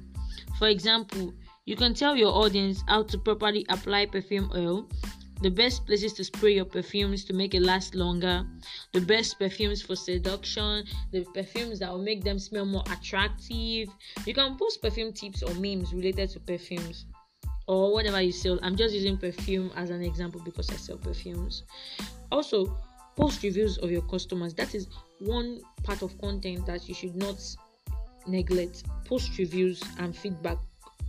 For 0.57 0.67
example, 0.67 1.33
you 1.65 1.75
can 1.75 1.93
tell 1.93 2.15
your 2.15 2.33
audience 2.33 2.83
how 2.87 3.03
to 3.03 3.17
properly 3.19 3.65
apply 3.69 4.07
perfume 4.07 4.51
oil, 4.55 4.89
the 5.43 5.51
best 5.51 5.85
places 5.85 6.13
to 6.13 6.23
spray 6.23 6.55
your 6.55 6.65
perfumes 6.65 7.25
to 7.25 7.33
make 7.33 7.53
it 7.53 7.61
last 7.61 7.95
longer, 7.95 8.45
the 8.93 9.01
best 9.01 9.37
perfumes 9.37 9.81
for 9.81 9.95
seduction, 9.95 10.85
the 11.11 11.25
perfumes 11.33 11.79
that 11.79 11.91
will 11.91 12.01
make 12.01 12.23
them 12.23 12.39
smell 12.39 12.65
more 12.65 12.83
attractive. 12.89 13.89
You 14.25 14.33
can 14.33 14.57
post 14.57 14.81
perfume 14.81 15.11
tips 15.11 15.43
or 15.43 15.53
memes 15.55 15.93
related 15.93 16.29
to 16.31 16.39
perfumes 16.39 17.05
or 17.67 17.91
whatever 17.93 18.21
you 18.21 18.31
sell. 18.31 18.57
I'm 18.63 18.77
just 18.77 18.95
using 18.95 19.17
perfume 19.17 19.69
as 19.75 19.89
an 19.89 20.01
example 20.01 20.41
because 20.45 20.69
I 20.69 20.75
sell 20.75 20.97
perfumes. 20.97 21.63
Also, 22.31 22.77
post 23.17 23.43
reviews 23.43 23.77
of 23.79 23.91
your 23.91 24.01
customers. 24.03 24.53
That 24.53 24.73
is 24.73 24.87
one 25.19 25.59
part 25.83 26.01
of 26.03 26.17
content 26.19 26.65
that 26.67 26.87
you 26.87 26.95
should 26.95 27.17
not 27.17 27.43
neglect. 28.25 28.83
Post 29.03 29.37
reviews 29.37 29.83
and 29.99 30.15
feedback 30.15 30.57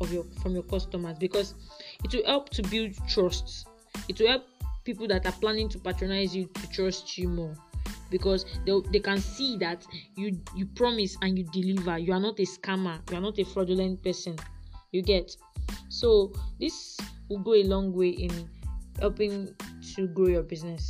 of 0.00 0.12
your 0.12 0.24
from 0.42 0.54
your 0.54 0.64
customers 0.64 1.16
because 1.18 1.54
it 2.02 2.12
will 2.12 2.26
help 2.26 2.48
to 2.50 2.62
build 2.64 2.94
trust. 3.08 3.68
It 4.08 4.18
will 4.20 4.28
help 4.28 4.44
people 4.84 5.08
that 5.08 5.26
are 5.26 5.32
planning 5.32 5.68
to 5.70 5.78
patronize 5.78 6.34
you 6.34 6.46
to 6.46 6.70
trust 6.70 7.16
you 7.18 7.28
more. 7.28 7.54
Because 8.10 8.44
they, 8.66 8.72
they 8.92 9.00
can 9.00 9.18
see 9.18 9.56
that 9.58 9.84
you 10.16 10.38
you 10.54 10.66
promise 10.66 11.16
and 11.22 11.38
you 11.38 11.44
deliver. 11.52 11.98
You 11.98 12.12
are 12.12 12.20
not 12.20 12.38
a 12.38 12.42
scammer. 12.42 12.98
You 13.10 13.18
are 13.18 13.20
not 13.20 13.38
a 13.38 13.44
fraudulent 13.44 14.02
person. 14.02 14.36
You 14.92 15.02
get? 15.02 15.36
So 15.88 16.32
this 16.60 16.98
will 17.28 17.38
go 17.38 17.54
a 17.54 17.64
long 17.64 17.92
way 17.92 18.10
in 18.10 18.48
helping 19.00 19.54
to 19.94 20.06
grow 20.08 20.28
your 20.28 20.42
business. 20.42 20.88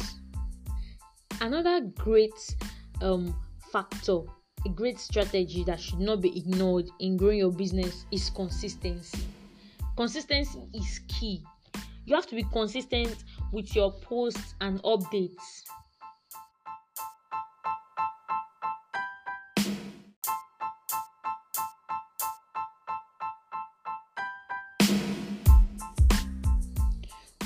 Another 1.40 1.80
great 1.80 2.56
um, 3.00 3.34
factor 3.72 4.22
a 4.64 4.68
great 4.68 4.98
strategy 4.98 5.62
that 5.64 5.80
should 5.80 6.00
not 6.00 6.20
be 6.20 6.36
ignored 6.38 6.88
in 6.98 7.16
growing 7.16 7.38
your 7.38 7.52
business 7.52 8.06
is 8.10 8.30
consistency. 8.30 9.24
Consistency 9.96 10.60
is 10.72 11.00
key 11.06 11.42
you 12.06 12.14
have 12.14 12.26
to 12.26 12.34
be 12.36 12.44
consistent 12.52 13.24
with 13.52 13.74
your 13.74 13.92
posts 13.92 14.54
and 14.60 14.82
updates 14.82 15.64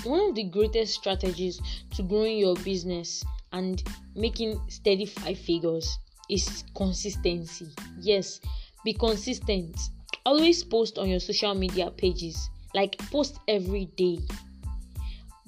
one 0.09 0.21
of 0.21 0.35
the 0.35 0.45
greatest 0.45 0.95
strategies 0.95 1.61
to 1.95 2.03
growing 2.03 2.39
your 2.39 2.55
business 2.57 3.23
and 3.53 3.83
making 4.15 4.61
steady 4.69 5.05
five 5.05 5.39
figures 5.39 5.99
is 6.31 6.65
consistency. 6.75 7.69
Yes, 8.01 8.41
be 8.85 8.93
consistent. 8.95 9.79
Always 10.25 10.65
post 10.65 10.99
on 10.99 11.09
your 11.09 11.21
social 11.21 11.55
media 11.55 11.91
pages, 11.91 12.49
like 12.75 12.99
post 13.11 13.39
every 13.49 13.87
day. 13.97 14.19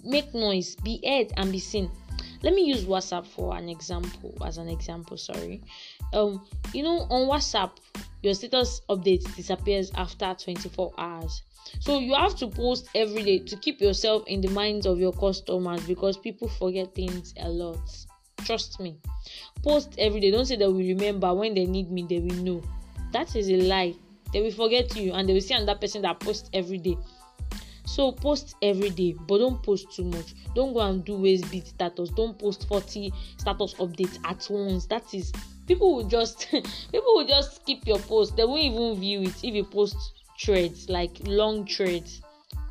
Make 0.04 0.34
noise, 0.34 0.76
be 0.76 1.00
heard 1.06 1.32
and 1.36 1.52
be 1.52 1.58
seen. 1.58 1.90
Let 2.42 2.54
me 2.54 2.62
use 2.62 2.84
WhatsApp 2.84 3.26
for 3.26 3.56
an 3.56 3.68
example. 3.68 4.34
As 4.44 4.58
an 4.58 4.68
example, 4.68 5.16
sorry. 5.16 5.62
Um, 6.14 6.46
you 6.72 6.82
know, 6.82 7.00
on 7.10 7.28
WhatsApp, 7.28 7.72
your 8.22 8.34
status 8.34 8.80
update 8.88 9.34
disappears 9.36 9.90
after 9.94 10.34
24 10.34 10.92
hours. 10.96 11.42
So 11.80 11.98
you 11.98 12.14
have 12.14 12.36
to 12.36 12.48
post 12.48 12.88
every 12.94 13.22
day 13.22 13.38
to 13.40 13.56
keep 13.56 13.80
yourself 13.80 14.24
in 14.26 14.40
the 14.40 14.48
minds 14.48 14.86
of 14.86 14.98
your 14.98 15.12
customers 15.12 15.82
because 15.86 16.16
people 16.16 16.48
forget 16.48 16.94
things 16.94 17.34
a 17.38 17.48
lot. 17.48 17.78
Trust 18.44 18.80
me. 18.80 18.96
Post 19.62 19.94
every 19.98 20.20
day. 20.20 20.30
Don't 20.30 20.46
say 20.46 20.56
they 20.56 20.66
will 20.66 20.74
remember. 20.74 21.32
When 21.34 21.54
they 21.54 21.66
need 21.66 21.90
me 21.90 22.06
they 22.08 22.20
will 22.20 22.42
know. 22.42 22.62
That 23.12 23.36
is 23.36 23.50
a 23.50 23.56
lie. 23.56 23.94
They 24.32 24.40
will 24.40 24.52
forget 24.52 24.96
you 24.96 25.12
and 25.12 25.28
they 25.28 25.34
will 25.34 25.40
see 25.40 25.54
another 25.54 25.78
person 25.78 26.02
that 26.02 26.20
posts 26.20 26.48
every 26.52 26.78
day 26.78 26.96
so 27.90 28.12
post 28.12 28.54
every 28.62 28.90
day 28.90 29.16
but 29.26 29.38
don't 29.38 29.60
post 29.64 29.90
too 29.90 30.04
much. 30.04 30.34
Don't 30.54 30.72
go 30.72 30.80
and 30.80 31.04
do 31.04 31.16
waste 31.16 31.50
beat 31.50 31.66
status. 31.66 32.10
Don't 32.10 32.38
post 32.38 32.68
40 32.68 33.12
status 33.36 33.74
updates 33.74 34.18
at 34.24 34.46
once. 34.48 34.86
That 34.86 35.12
is 35.12 35.32
people 35.66 35.96
will 35.96 36.06
just 36.08 36.48
people 36.50 37.14
will 37.16 37.26
just 37.26 37.56
skip 37.56 37.84
your 37.84 37.98
post. 37.98 38.36
They 38.36 38.44
won't 38.44 38.62
even 38.62 39.00
view 39.00 39.22
it 39.22 39.42
if 39.42 39.54
you 39.54 39.64
post 39.64 39.96
threads 40.40 40.88
like 40.88 41.10
long 41.24 41.66
threads. 41.66 42.22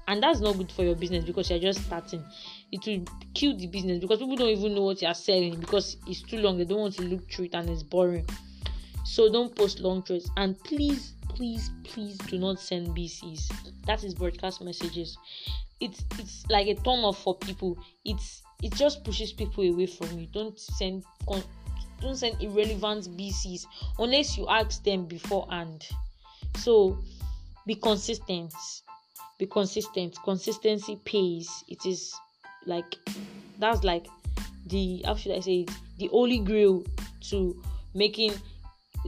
And 0.07 0.23
that's 0.23 0.39
not 0.39 0.57
good 0.57 0.71
for 0.71 0.83
your 0.83 0.95
business 0.95 1.25
because 1.25 1.49
you're 1.49 1.59
just 1.59 1.83
starting. 1.85 2.23
It 2.71 2.85
will 2.87 3.03
kill 3.33 3.57
the 3.57 3.67
business 3.67 3.99
because 3.99 4.19
people 4.19 4.37
don't 4.37 4.47
even 4.49 4.73
know 4.73 4.83
what 4.83 5.01
you're 5.01 5.13
selling 5.13 5.59
because 5.59 5.97
it's 6.07 6.21
too 6.21 6.37
long. 6.37 6.57
They 6.57 6.65
don't 6.65 6.79
want 6.79 6.95
to 6.95 7.03
look 7.03 7.29
through 7.29 7.45
it 7.45 7.55
and 7.55 7.69
it's 7.69 7.83
boring. 7.83 8.25
So 9.03 9.29
don't 9.29 9.53
post 9.53 9.81
long 9.81 10.01
threads. 10.01 10.31
And 10.37 10.57
please 10.63 11.13
please 11.29 11.71
please 11.83 12.17
do 12.17 12.37
not 12.37 12.59
send 12.59 12.87
bcs 12.89 13.49
that 13.89 14.03
is 14.03 14.13
broadcast 14.13 14.61
messages. 14.61 15.17
It's 15.79 16.05
it's 16.19 16.45
like 16.47 16.67
a 16.67 16.75
turn 16.75 17.11
for 17.11 17.35
people. 17.35 17.75
It's 18.05 18.43
it 18.61 18.71
just 18.75 19.03
pushes 19.03 19.33
people 19.33 19.63
away 19.63 19.87
from 19.87 20.19
you. 20.19 20.27
Don't 20.27 20.59
send 20.59 21.03
don't 21.99 22.15
send 22.15 22.39
irrelevant 22.39 23.05
bcs 23.17 23.65
unless 23.97 24.37
you 24.37 24.47
ask 24.47 24.83
them 24.83 25.07
beforehand. 25.07 25.87
So 26.57 26.99
be 27.65 27.73
consistent. 27.73 28.53
Be 29.39 29.47
consistent. 29.47 30.17
Consistency 30.23 30.99
pays. 31.03 31.49
It 31.67 31.83
is 31.87 32.13
like 32.67 32.95
that's 33.57 33.83
like 33.83 34.05
the 34.67 35.01
how 35.03 35.15
should 35.15 35.31
i 35.31 35.39
say 35.39 35.61
it? 35.61 35.71
The 35.97 36.07
holy 36.07 36.39
grail 36.39 36.83
to 37.29 37.59
making 37.95 38.33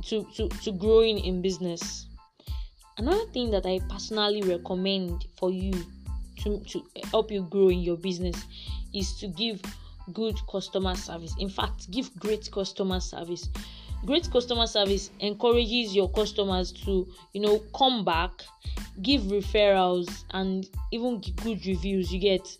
to 0.05 0.25
to 0.35 0.49
to 0.49 0.71
growing 0.71 1.19
in 1.19 1.43
business 1.43 2.07
another 3.01 3.25
thing 3.33 3.49
that 3.51 3.65
i 3.65 3.79
personally 3.89 4.41
recommend 4.43 5.25
for 5.37 5.51
you 5.51 5.73
to 6.37 6.59
to 6.59 6.83
help 7.11 7.31
you 7.31 7.41
grow 7.43 7.69
in 7.69 7.79
your 7.79 7.97
business 7.97 8.45
is 8.93 9.13
to 9.19 9.27
give 9.27 9.61
good 10.13 10.35
customer 10.51 10.95
service. 10.95 11.33
In 11.39 11.49
fact 11.49 11.89
give 11.91 12.13
great 12.19 12.49
customer 12.51 12.99
service. 12.99 13.49
Great 14.05 14.29
customer 14.31 14.65
service 14.65 15.11
encourages 15.19 15.95
your 15.95 16.09
customers 16.11 16.71
to 16.71 17.07
you 17.33 17.41
know 17.41 17.59
come 17.77 18.03
back 18.03 18.31
give 19.01 19.21
referrals 19.23 20.23
and 20.31 20.69
even 20.91 21.21
good 21.43 21.65
reviews. 21.65 22.11
You 22.11 22.19
get 22.19 22.57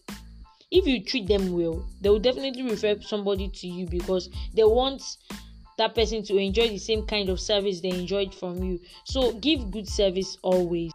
if 0.70 0.86
you 0.86 1.04
treat 1.04 1.28
them 1.28 1.52
well 1.52 1.86
they 2.02 2.10
will 2.10 2.20
definitely 2.20 2.64
refer 2.64 3.00
somebody 3.02 3.50
to 3.50 3.68
you 3.68 3.88
because 3.88 4.30
they 4.54 4.64
want 4.64 5.04
that 5.78 5.96
person 5.96 6.24
to 6.24 6.38
enjoy 6.38 6.68
the 6.68 6.78
same 6.78 7.06
kind 7.06 7.30
of 7.30 7.40
service 7.40 7.82
they 7.82 7.90
enjoyed 7.90 8.34
from 8.34 8.64
you 8.64 8.80
so 9.06 9.34
give 9.34 9.72
good 9.72 9.88
service 9.88 10.38
always 10.44 10.92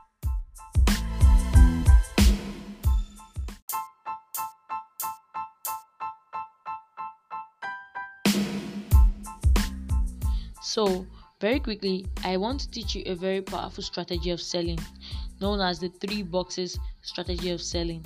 So, 10.63 11.07
very 11.41 11.59
quickly, 11.59 12.05
I 12.23 12.37
want 12.37 12.61
to 12.61 12.71
teach 12.71 12.95
you 12.95 13.03
a 13.07 13.15
very 13.15 13.41
powerful 13.41 13.83
strategy 13.83 14.31
of 14.31 14.43
selling 14.43 14.79
known 15.41 15.61
as 15.61 15.79
the 15.79 15.89
three 15.89 16.23
boxes 16.23 16.79
strategy 17.03 17.51
of 17.51 17.61
selling. 17.61 18.05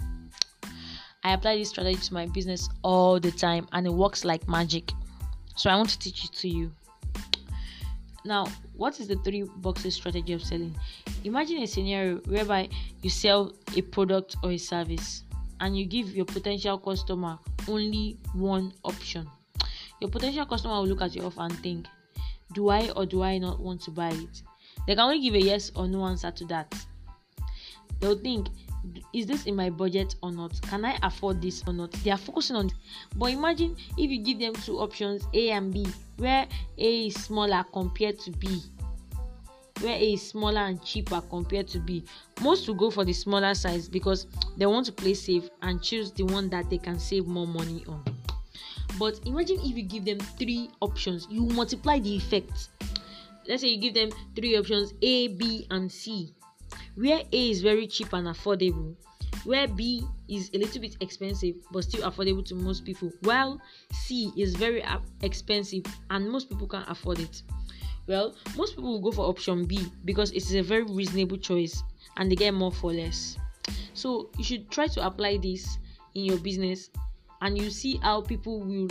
I 1.22 1.34
apply 1.34 1.58
this 1.58 1.70
strategy 1.70 2.00
to 2.00 2.14
my 2.14 2.26
business 2.26 2.68
all 2.82 3.20
the 3.20 3.30
time 3.30 3.68
and 3.72 3.86
it 3.86 3.92
works 3.92 4.24
like 4.24 4.48
magic. 4.48 4.92
So, 5.56 5.70
I 5.70 5.76
want 5.76 5.90
to 5.90 5.98
teach 5.98 6.24
it 6.24 6.32
to 6.32 6.48
you. 6.48 6.72
Now, 8.24 8.46
what 8.76 9.00
is 9.00 9.08
the 9.08 9.16
three 9.16 9.42
boxes 9.42 9.94
strategy 9.94 10.32
of 10.34 10.42
selling? 10.42 10.74
Imagine 11.24 11.62
a 11.62 11.66
scenario 11.66 12.16
whereby 12.26 12.68
you 13.02 13.10
sell 13.10 13.52
a 13.76 13.82
product 13.82 14.36
or 14.42 14.52
a 14.52 14.58
service 14.58 15.22
and 15.60 15.76
you 15.76 15.86
give 15.86 16.10
your 16.14 16.26
potential 16.26 16.78
customer 16.78 17.38
only 17.68 18.18
one 18.34 18.72
option. 18.84 19.28
Your 20.00 20.10
potential 20.10 20.46
customer 20.46 20.74
will 20.74 20.86
look 20.86 21.02
at 21.02 21.14
your 21.14 21.26
offer 21.26 21.42
and 21.42 21.58
think, 21.60 21.86
do 22.52 22.68
I 22.68 22.90
or 22.90 23.06
do 23.06 23.22
I 23.22 23.38
not 23.38 23.60
want 23.60 23.80
to 23.82 23.90
buy 23.90 24.10
it? 24.10 24.42
They 24.86 24.94
can 24.94 25.04
only 25.04 25.20
give 25.20 25.34
a 25.34 25.40
yes 25.40 25.70
or 25.74 25.86
no 25.86 26.04
answer 26.04 26.30
to 26.30 26.44
that. 26.46 26.74
They'll 28.00 28.18
think, 28.18 28.48
is 29.12 29.26
this 29.26 29.46
in 29.46 29.56
my 29.56 29.70
budget 29.70 30.14
or 30.22 30.30
not? 30.30 30.60
Can 30.62 30.84
I 30.84 30.98
afford 31.02 31.42
this 31.42 31.62
or 31.66 31.72
not? 31.72 31.92
They 31.92 32.10
are 32.10 32.18
focusing 32.18 32.56
on. 32.56 32.70
But 33.16 33.32
imagine 33.32 33.76
if 33.96 34.10
you 34.10 34.18
give 34.18 34.38
them 34.38 34.54
two 34.54 34.78
options, 34.78 35.26
A 35.34 35.50
and 35.50 35.72
B, 35.72 35.86
where 36.16 36.46
A 36.78 37.06
is 37.06 37.14
smaller 37.14 37.64
compared 37.72 38.18
to 38.20 38.30
B, 38.30 38.62
where 39.80 39.94
A 39.94 40.12
is 40.14 40.22
smaller 40.22 40.60
and 40.60 40.82
cheaper 40.82 41.20
compared 41.20 41.68
to 41.68 41.78
B. 41.78 42.04
Most 42.42 42.68
will 42.68 42.74
go 42.74 42.90
for 42.90 43.04
the 43.04 43.12
smaller 43.12 43.54
size 43.54 43.88
because 43.88 44.26
they 44.56 44.66
want 44.66 44.86
to 44.86 44.92
play 44.92 45.14
safe 45.14 45.48
and 45.62 45.82
choose 45.82 46.12
the 46.12 46.24
one 46.24 46.48
that 46.50 46.70
they 46.70 46.78
can 46.78 46.98
save 46.98 47.26
more 47.26 47.46
money 47.46 47.84
on. 47.88 48.02
But 48.98 49.20
imagine 49.24 49.58
if 49.60 49.76
you 49.76 49.82
give 49.82 50.04
them 50.04 50.18
three 50.18 50.70
options, 50.80 51.26
you 51.30 51.42
multiply 51.42 51.98
the 51.98 52.16
effect. 52.16 52.68
Let's 53.48 53.62
say 53.62 53.68
you 53.68 53.80
give 53.80 53.94
them 53.94 54.10
three 54.36 54.56
options 54.56 54.92
A, 55.02 55.28
B, 55.28 55.66
and 55.70 55.90
C. 55.90 56.34
Where 56.94 57.22
A 57.32 57.50
is 57.50 57.62
very 57.62 57.86
cheap 57.86 58.12
and 58.12 58.26
affordable, 58.26 58.94
where 59.44 59.68
B 59.68 60.04
is 60.28 60.50
a 60.54 60.58
little 60.58 60.80
bit 60.80 60.96
expensive 61.00 61.56
but 61.70 61.84
still 61.84 62.08
affordable 62.08 62.44
to 62.46 62.54
most 62.54 62.84
people, 62.84 63.12
while 63.20 63.60
C 63.92 64.32
is 64.36 64.54
very 64.54 64.84
expensive 65.22 65.84
and 66.10 66.30
most 66.30 66.48
people 66.48 66.66
can't 66.66 66.88
afford 66.88 67.20
it. 67.20 67.42
Well, 68.06 68.34
most 68.56 68.74
people 68.74 68.92
will 68.92 69.00
go 69.00 69.12
for 69.12 69.26
option 69.26 69.64
B 69.64 69.86
because 70.04 70.30
it 70.32 70.38
is 70.38 70.54
a 70.54 70.62
very 70.62 70.82
reasonable 70.82 71.36
choice 71.36 71.82
and 72.16 72.30
they 72.30 72.36
get 72.36 72.54
more 72.54 72.72
for 72.72 72.92
less. 72.92 73.38
So 73.94 74.30
you 74.36 74.44
should 74.44 74.70
try 74.70 74.88
to 74.88 75.06
apply 75.06 75.38
this 75.38 75.78
in 76.14 76.24
your 76.24 76.38
business 76.38 76.90
and 77.40 77.56
you 77.56 77.70
see 77.70 77.98
how 77.98 78.22
people 78.22 78.60
will 78.60 78.88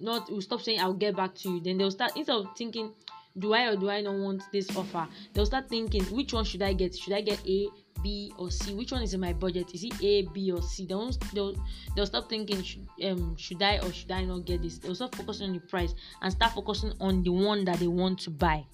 not 0.00 0.30
will 0.30 0.42
stop 0.42 0.60
saying 0.60 0.80
I'll 0.80 0.92
get 0.92 1.16
back 1.16 1.34
to 1.36 1.50
you. 1.50 1.60
Then 1.60 1.78
they'll 1.78 1.90
start 1.90 2.12
instead 2.16 2.36
of 2.36 2.56
thinking, 2.56 2.92
do 3.38 3.54
I 3.54 3.68
or 3.68 3.76
do 3.76 3.88
I 3.90 4.00
not 4.00 4.14
want 4.14 4.42
this 4.52 4.74
offer? 4.76 5.06
They'll 5.32 5.46
start 5.46 5.68
thinking, 5.68 6.04
which 6.04 6.32
one 6.32 6.44
should 6.44 6.62
I 6.62 6.72
get? 6.72 6.96
Should 6.96 7.12
I 7.12 7.20
get 7.20 7.40
A, 7.46 7.68
B, 8.02 8.32
or 8.38 8.50
C? 8.50 8.74
Which 8.74 8.92
one 8.92 9.02
is 9.02 9.14
in 9.14 9.20
my 9.20 9.32
budget? 9.32 9.74
Is 9.74 9.84
it 9.84 10.02
A, 10.02 10.22
B, 10.22 10.50
or 10.52 10.62
C? 10.62 10.86
They'll 10.86 11.10
they'll, 11.32 11.54
they'll 11.94 12.06
stop 12.06 12.28
thinking, 12.28 12.62
should, 12.62 12.86
um, 13.04 13.36
should 13.36 13.62
I 13.62 13.78
or 13.78 13.92
should 13.92 14.10
I 14.10 14.24
not 14.24 14.44
get 14.44 14.62
this? 14.62 14.78
They'll 14.78 14.94
start 14.94 15.14
focusing 15.14 15.48
on 15.48 15.52
the 15.54 15.60
price 15.60 15.94
and 16.22 16.32
start 16.32 16.52
focusing 16.52 16.92
on 17.00 17.22
the 17.22 17.32
one 17.32 17.64
that 17.64 17.78
they 17.78 17.88
want 17.88 18.18
to 18.20 18.30
buy. 18.30 18.64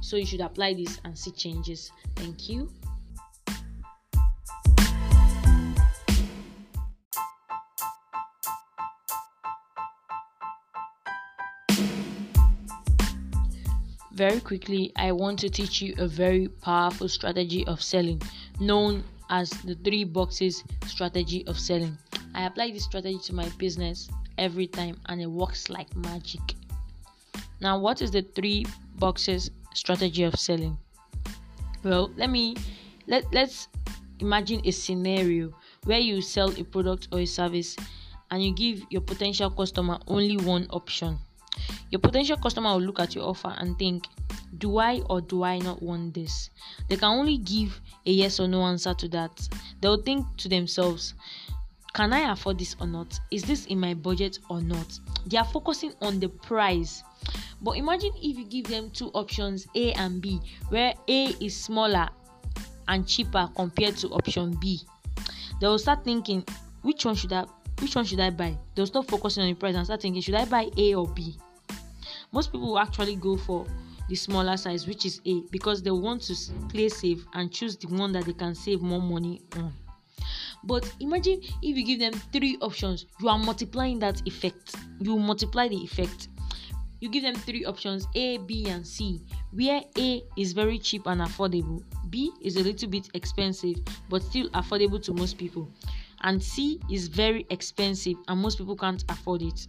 So 0.00 0.16
you 0.16 0.26
should 0.26 0.40
apply 0.40 0.74
this 0.74 1.00
and 1.04 1.16
see 1.16 1.30
changes. 1.32 1.92
Thank 2.16 2.48
you. 2.48 2.70
Very 14.20 14.40
quickly, 14.40 14.92
I 14.96 15.12
want 15.12 15.38
to 15.38 15.48
teach 15.48 15.80
you 15.80 15.94
a 15.96 16.06
very 16.06 16.48
powerful 16.48 17.08
strategy 17.08 17.66
of 17.66 17.80
selling 17.80 18.20
known 18.60 19.02
as 19.30 19.48
the 19.64 19.74
three 19.76 20.04
boxes 20.04 20.62
strategy 20.86 21.42
of 21.46 21.58
selling. 21.58 21.96
I 22.34 22.44
apply 22.44 22.72
this 22.72 22.84
strategy 22.84 23.18
to 23.24 23.34
my 23.34 23.48
business 23.56 24.10
every 24.36 24.66
time 24.66 25.00
and 25.06 25.22
it 25.22 25.26
works 25.26 25.70
like 25.70 25.96
magic. 25.96 26.42
Now, 27.62 27.78
what 27.78 28.02
is 28.02 28.10
the 28.10 28.20
three 28.20 28.66
boxes 28.98 29.50
strategy 29.72 30.24
of 30.24 30.38
selling? 30.38 30.76
Well, 31.82 32.12
let 32.14 32.28
me 32.28 32.56
let 33.06 33.24
let's 33.32 33.68
imagine 34.18 34.60
a 34.66 34.70
scenario 34.70 35.50
where 35.84 35.98
you 35.98 36.20
sell 36.20 36.50
a 36.60 36.62
product 36.62 37.08
or 37.10 37.20
a 37.20 37.26
service 37.26 37.74
and 38.30 38.44
you 38.44 38.52
give 38.52 38.84
your 38.90 39.00
potential 39.00 39.48
customer 39.48 39.98
only 40.08 40.36
one 40.36 40.66
option 40.68 41.18
your 41.90 42.00
potential 42.00 42.36
customer 42.36 42.70
will 42.70 42.82
look 42.82 43.00
at 43.00 43.14
your 43.14 43.24
offer 43.24 43.54
and 43.58 43.78
think, 43.78 44.06
do 44.58 44.78
I 44.78 45.00
or 45.10 45.20
do 45.20 45.42
I 45.42 45.58
not 45.58 45.82
want 45.82 46.14
this? 46.14 46.50
They 46.88 46.96
can 46.96 47.08
only 47.08 47.38
give 47.38 47.80
a 48.06 48.10
yes 48.10 48.40
or 48.40 48.48
no 48.48 48.62
answer 48.62 48.94
to 48.94 49.08
that. 49.08 49.48
They'll 49.80 50.02
think 50.02 50.24
to 50.38 50.48
themselves, 50.48 51.14
can 51.92 52.12
I 52.12 52.32
afford 52.32 52.58
this 52.58 52.76
or 52.80 52.86
not? 52.86 53.18
Is 53.32 53.42
this 53.42 53.66
in 53.66 53.80
my 53.80 53.94
budget 53.94 54.38
or 54.48 54.60
not? 54.60 54.98
They 55.26 55.36
are 55.36 55.44
focusing 55.44 55.92
on 56.00 56.20
the 56.20 56.28
price. 56.28 57.02
But 57.60 57.72
imagine 57.72 58.12
if 58.16 58.38
you 58.38 58.44
give 58.44 58.66
them 58.68 58.90
two 58.90 59.08
options 59.08 59.66
A 59.74 59.92
and 59.92 60.22
B, 60.22 60.40
where 60.68 60.94
A 61.08 61.24
is 61.40 61.56
smaller 61.56 62.08
and 62.88 63.06
cheaper 63.06 63.50
compared 63.56 63.96
to 63.98 64.08
option 64.08 64.56
B. 64.60 64.80
They 65.60 65.66
will 65.66 65.78
start 65.78 66.04
thinking, 66.04 66.44
which 66.82 67.04
one 67.04 67.14
should 67.14 67.32
I 67.32 67.44
which 67.80 67.96
one 67.96 68.04
should 68.04 68.20
I 68.20 68.30
buy? 68.30 68.58
They'll 68.74 68.86
stop 68.86 69.08
focusing 69.08 69.42
on 69.42 69.48
the 69.48 69.54
price 69.54 69.74
and 69.74 69.86
start 69.86 70.02
thinking, 70.02 70.20
should 70.20 70.34
I 70.34 70.44
buy 70.44 70.68
A 70.76 70.94
or 70.94 71.08
B? 71.08 71.36
Most 72.32 72.52
people 72.52 72.78
actually 72.78 73.16
go 73.16 73.36
for 73.36 73.66
the 74.08 74.16
smaller 74.16 74.56
size 74.56 74.86
which 74.86 75.06
is 75.06 75.20
a 75.24 75.40
because 75.50 75.82
they 75.82 75.90
want 75.90 76.20
to 76.22 76.34
play 76.68 76.88
safe 76.88 77.24
and 77.34 77.52
choose 77.52 77.76
the 77.76 77.86
one 77.88 78.12
that 78.12 78.24
they 78.24 78.32
can 78.32 78.54
save 78.54 78.82
more 78.82 79.00
money 79.00 79.40
on. 79.56 79.72
But 80.64 80.92
imagine 81.00 81.40
if 81.62 81.76
you 81.76 81.84
give 81.84 82.00
them 82.00 82.12
three 82.32 82.58
options 82.60 83.06
you 83.20 83.28
are 83.28 83.38
multiplying 83.38 83.98
that 84.00 84.20
effect. 84.26 84.74
You 84.98 85.16
multiply 85.18 85.68
the 85.68 85.76
effect. 85.76 86.28
You 87.00 87.08
give 87.08 87.22
them 87.22 87.34
three 87.34 87.64
options 87.64 88.06
a 88.14 88.38
b 88.38 88.66
and 88.68 88.86
c 88.86 89.22
where 89.52 89.80
a 89.96 90.22
is 90.36 90.52
very 90.52 90.78
cheap 90.78 91.06
and 91.06 91.20
affordable 91.20 91.82
b 92.10 92.30
is 92.42 92.56
a 92.56 92.60
little 92.60 92.88
bit 92.90 93.08
expensive 93.14 93.76
but 94.08 94.22
still 94.22 94.50
affordable 94.50 95.02
to 95.04 95.14
most 95.14 95.38
people 95.38 95.68
and 96.22 96.42
c 96.42 96.78
is 96.90 97.08
very 97.08 97.46
expensive 97.50 98.16
and 98.28 98.40
most 98.40 98.58
people 98.58 98.76
can't 98.76 99.04
afford 99.08 99.42
it. 99.42 99.66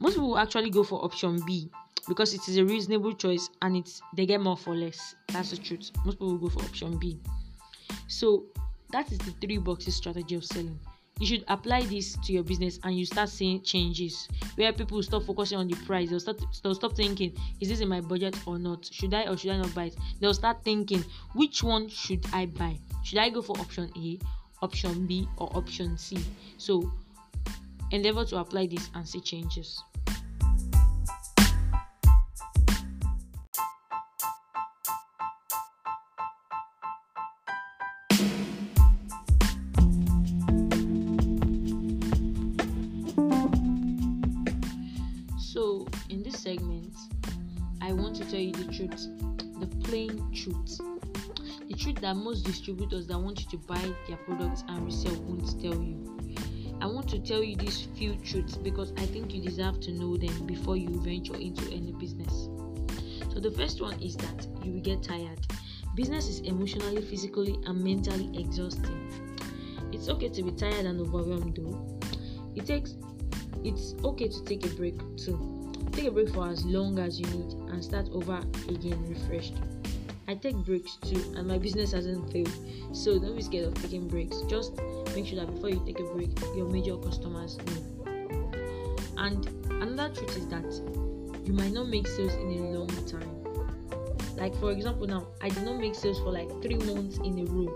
Most 0.00 0.14
people 0.14 0.36
actually 0.36 0.70
go 0.70 0.82
for 0.82 1.04
option 1.04 1.40
b 1.46 1.70
because 2.08 2.34
it 2.34 2.48
is 2.48 2.56
a 2.56 2.64
reasonable 2.64 3.12
choice 3.12 3.50
and 3.62 3.76
it's 3.76 4.00
they 4.16 4.26
get 4.26 4.40
more 4.40 4.56
for 4.56 4.74
less. 4.74 5.14
That's 5.28 5.50
the 5.50 5.58
truth. 5.58 5.90
Most 6.04 6.14
people 6.14 6.28
will 6.28 6.38
go 6.38 6.48
for 6.48 6.60
option 6.60 6.98
B. 6.98 7.18
So 8.06 8.46
that 8.90 9.12
is 9.12 9.18
the 9.18 9.32
three 9.40 9.58
boxes 9.58 9.96
strategy 9.96 10.34
of 10.34 10.44
selling. 10.44 10.78
You 11.20 11.26
should 11.26 11.44
apply 11.48 11.82
this 11.82 12.16
to 12.24 12.32
your 12.32 12.44
business 12.44 12.78
and 12.84 12.96
you 12.96 13.04
start 13.04 13.28
seeing 13.28 13.60
changes 13.62 14.28
where 14.54 14.72
people 14.72 15.02
stop 15.02 15.24
focusing 15.24 15.58
on 15.58 15.66
the 15.66 15.74
price. 15.84 16.10
They'll 16.10 16.20
start 16.20 16.40
they'll 16.62 16.76
stop 16.76 16.94
thinking, 16.94 17.36
is 17.60 17.68
this 17.68 17.80
in 17.80 17.88
my 17.88 18.00
budget 18.00 18.36
or 18.46 18.58
not? 18.58 18.88
Should 18.90 19.12
I 19.14 19.24
or 19.24 19.36
should 19.36 19.50
I 19.50 19.58
not 19.58 19.74
buy 19.74 19.86
it? 19.86 19.96
They'll 20.20 20.34
start 20.34 20.62
thinking, 20.62 21.04
which 21.34 21.62
one 21.62 21.88
should 21.88 22.24
I 22.32 22.46
buy? 22.46 22.78
Should 23.04 23.18
I 23.18 23.30
go 23.30 23.42
for 23.42 23.58
option 23.58 23.90
A, 23.96 24.18
option 24.62 25.06
B, 25.06 25.28
or 25.38 25.54
option 25.56 25.98
C? 25.98 26.18
So 26.56 26.90
endeavor 27.90 28.24
to 28.26 28.36
apply 28.36 28.66
this 28.66 28.88
and 28.94 29.06
see 29.06 29.20
changes. 29.20 29.82
Segment, 46.38 46.94
I 47.82 47.92
want 47.92 48.16
to 48.16 48.24
tell 48.24 48.38
you 48.38 48.52
the 48.52 48.72
truth, 48.72 49.08
the 49.58 49.66
plain 49.84 50.32
truth. 50.32 50.80
The 51.68 51.74
truth 51.74 51.96
that 51.96 52.14
most 52.14 52.44
distributors 52.44 53.08
that 53.08 53.18
want 53.18 53.40
you 53.40 53.50
to 53.50 53.66
buy 53.66 53.92
their 54.06 54.16
products 54.18 54.64
and 54.68 54.84
resell 54.84 55.14
won't 55.22 55.60
tell 55.60 55.74
you. 55.74 56.16
I 56.80 56.86
want 56.86 57.08
to 57.10 57.18
tell 57.18 57.42
you 57.42 57.56
these 57.56 57.88
few 57.96 58.14
truths 58.16 58.56
because 58.56 58.92
I 58.98 59.06
think 59.06 59.34
you 59.34 59.42
deserve 59.42 59.80
to 59.80 59.92
know 59.92 60.16
them 60.16 60.46
before 60.46 60.76
you 60.76 60.88
venture 61.00 61.36
into 61.36 61.64
any 61.72 61.92
business. 61.92 62.48
So, 63.32 63.40
the 63.40 63.50
first 63.50 63.80
one 63.80 64.00
is 64.00 64.16
that 64.16 64.46
you 64.62 64.74
will 64.74 64.80
get 64.80 65.02
tired. 65.02 65.40
Business 65.96 66.28
is 66.28 66.40
emotionally, 66.40 67.02
physically, 67.02 67.58
and 67.66 67.82
mentally 67.82 68.30
exhausting. 68.40 69.36
It's 69.92 70.08
okay 70.08 70.28
to 70.28 70.42
be 70.44 70.52
tired 70.52 70.86
and 70.86 71.00
overwhelmed 71.00 71.56
though. 71.56 71.98
It 72.54 72.66
takes 72.66 72.96
it's 73.64 73.96
okay 74.04 74.28
to 74.28 74.44
take 74.44 74.64
a 74.64 74.68
break 74.70 74.98
too. 75.16 75.57
Take 75.92 76.06
a 76.06 76.10
break 76.10 76.28
for 76.30 76.48
as 76.48 76.64
long 76.64 76.98
as 76.98 77.18
you 77.18 77.26
need 77.26 77.52
and 77.70 77.82
start 77.82 78.08
over 78.12 78.38
again 78.68 79.04
refreshed. 79.08 79.54
I 80.28 80.34
take 80.34 80.56
breaks 80.56 80.96
too, 80.96 81.22
and 81.36 81.48
my 81.48 81.56
business 81.56 81.92
hasn't 81.92 82.30
failed. 82.30 82.52
So 82.92 83.18
don't 83.18 83.34
be 83.34 83.42
scared 83.42 83.68
of 83.68 83.74
taking 83.82 84.06
breaks. 84.06 84.42
Just 84.42 84.78
make 85.14 85.26
sure 85.26 85.40
that 85.40 85.52
before 85.54 85.70
you 85.70 85.82
take 85.86 85.98
a 86.00 86.04
break, 86.04 86.28
your 86.54 86.68
major 86.68 86.96
customers 86.98 87.56
know. 87.56 88.06
And 89.16 89.46
another 89.70 90.14
truth 90.14 90.36
is 90.36 90.46
that 90.48 90.70
you 91.44 91.54
might 91.54 91.72
not 91.72 91.88
make 91.88 92.06
sales 92.06 92.34
in 92.34 92.50
a 92.50 92.78
long 92.78 92.88
time. 93.06 93.38
Like 94.36 94.54
for 94.56 94.70
example, 94.70 95.06
now 95.06 95.28
I 95.40 95.48
did 95.48 95.64
not 95.64 95.78
make 95.78 95.94
sales 95.94 96.18
for 96.18 96.30
like 96.30 96.50
three 96.62 96.76
months 96.76 97.16
in 97.24 97.38
a 97.38 97.44
row, 97.50 97.68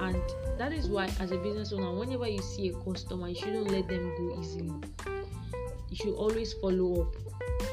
and 0.00 0.22
that 0.58 0.72
is 0.72 0.88
why, 0.88 1.10
as 1.20 1.30
a 1.30 1.36
business 1.36 1.72
owner, 1.72 1.92
whenever 1.92 2.26
you 2.26 2.40
see 2.40 2.70
a 2.70 2.72
customer, 2.72 3.28
you 3.28 3.34
shouldn't 3.34 3.70
let 3.70 3.86
them 3.86 4.12
go 4.16 4.40
easily 4.40 4.72
you 5.94 6.04
should 6.04 6.14
always 6.14 6.52
follow 6.54 7.02
up. 7.02 7.14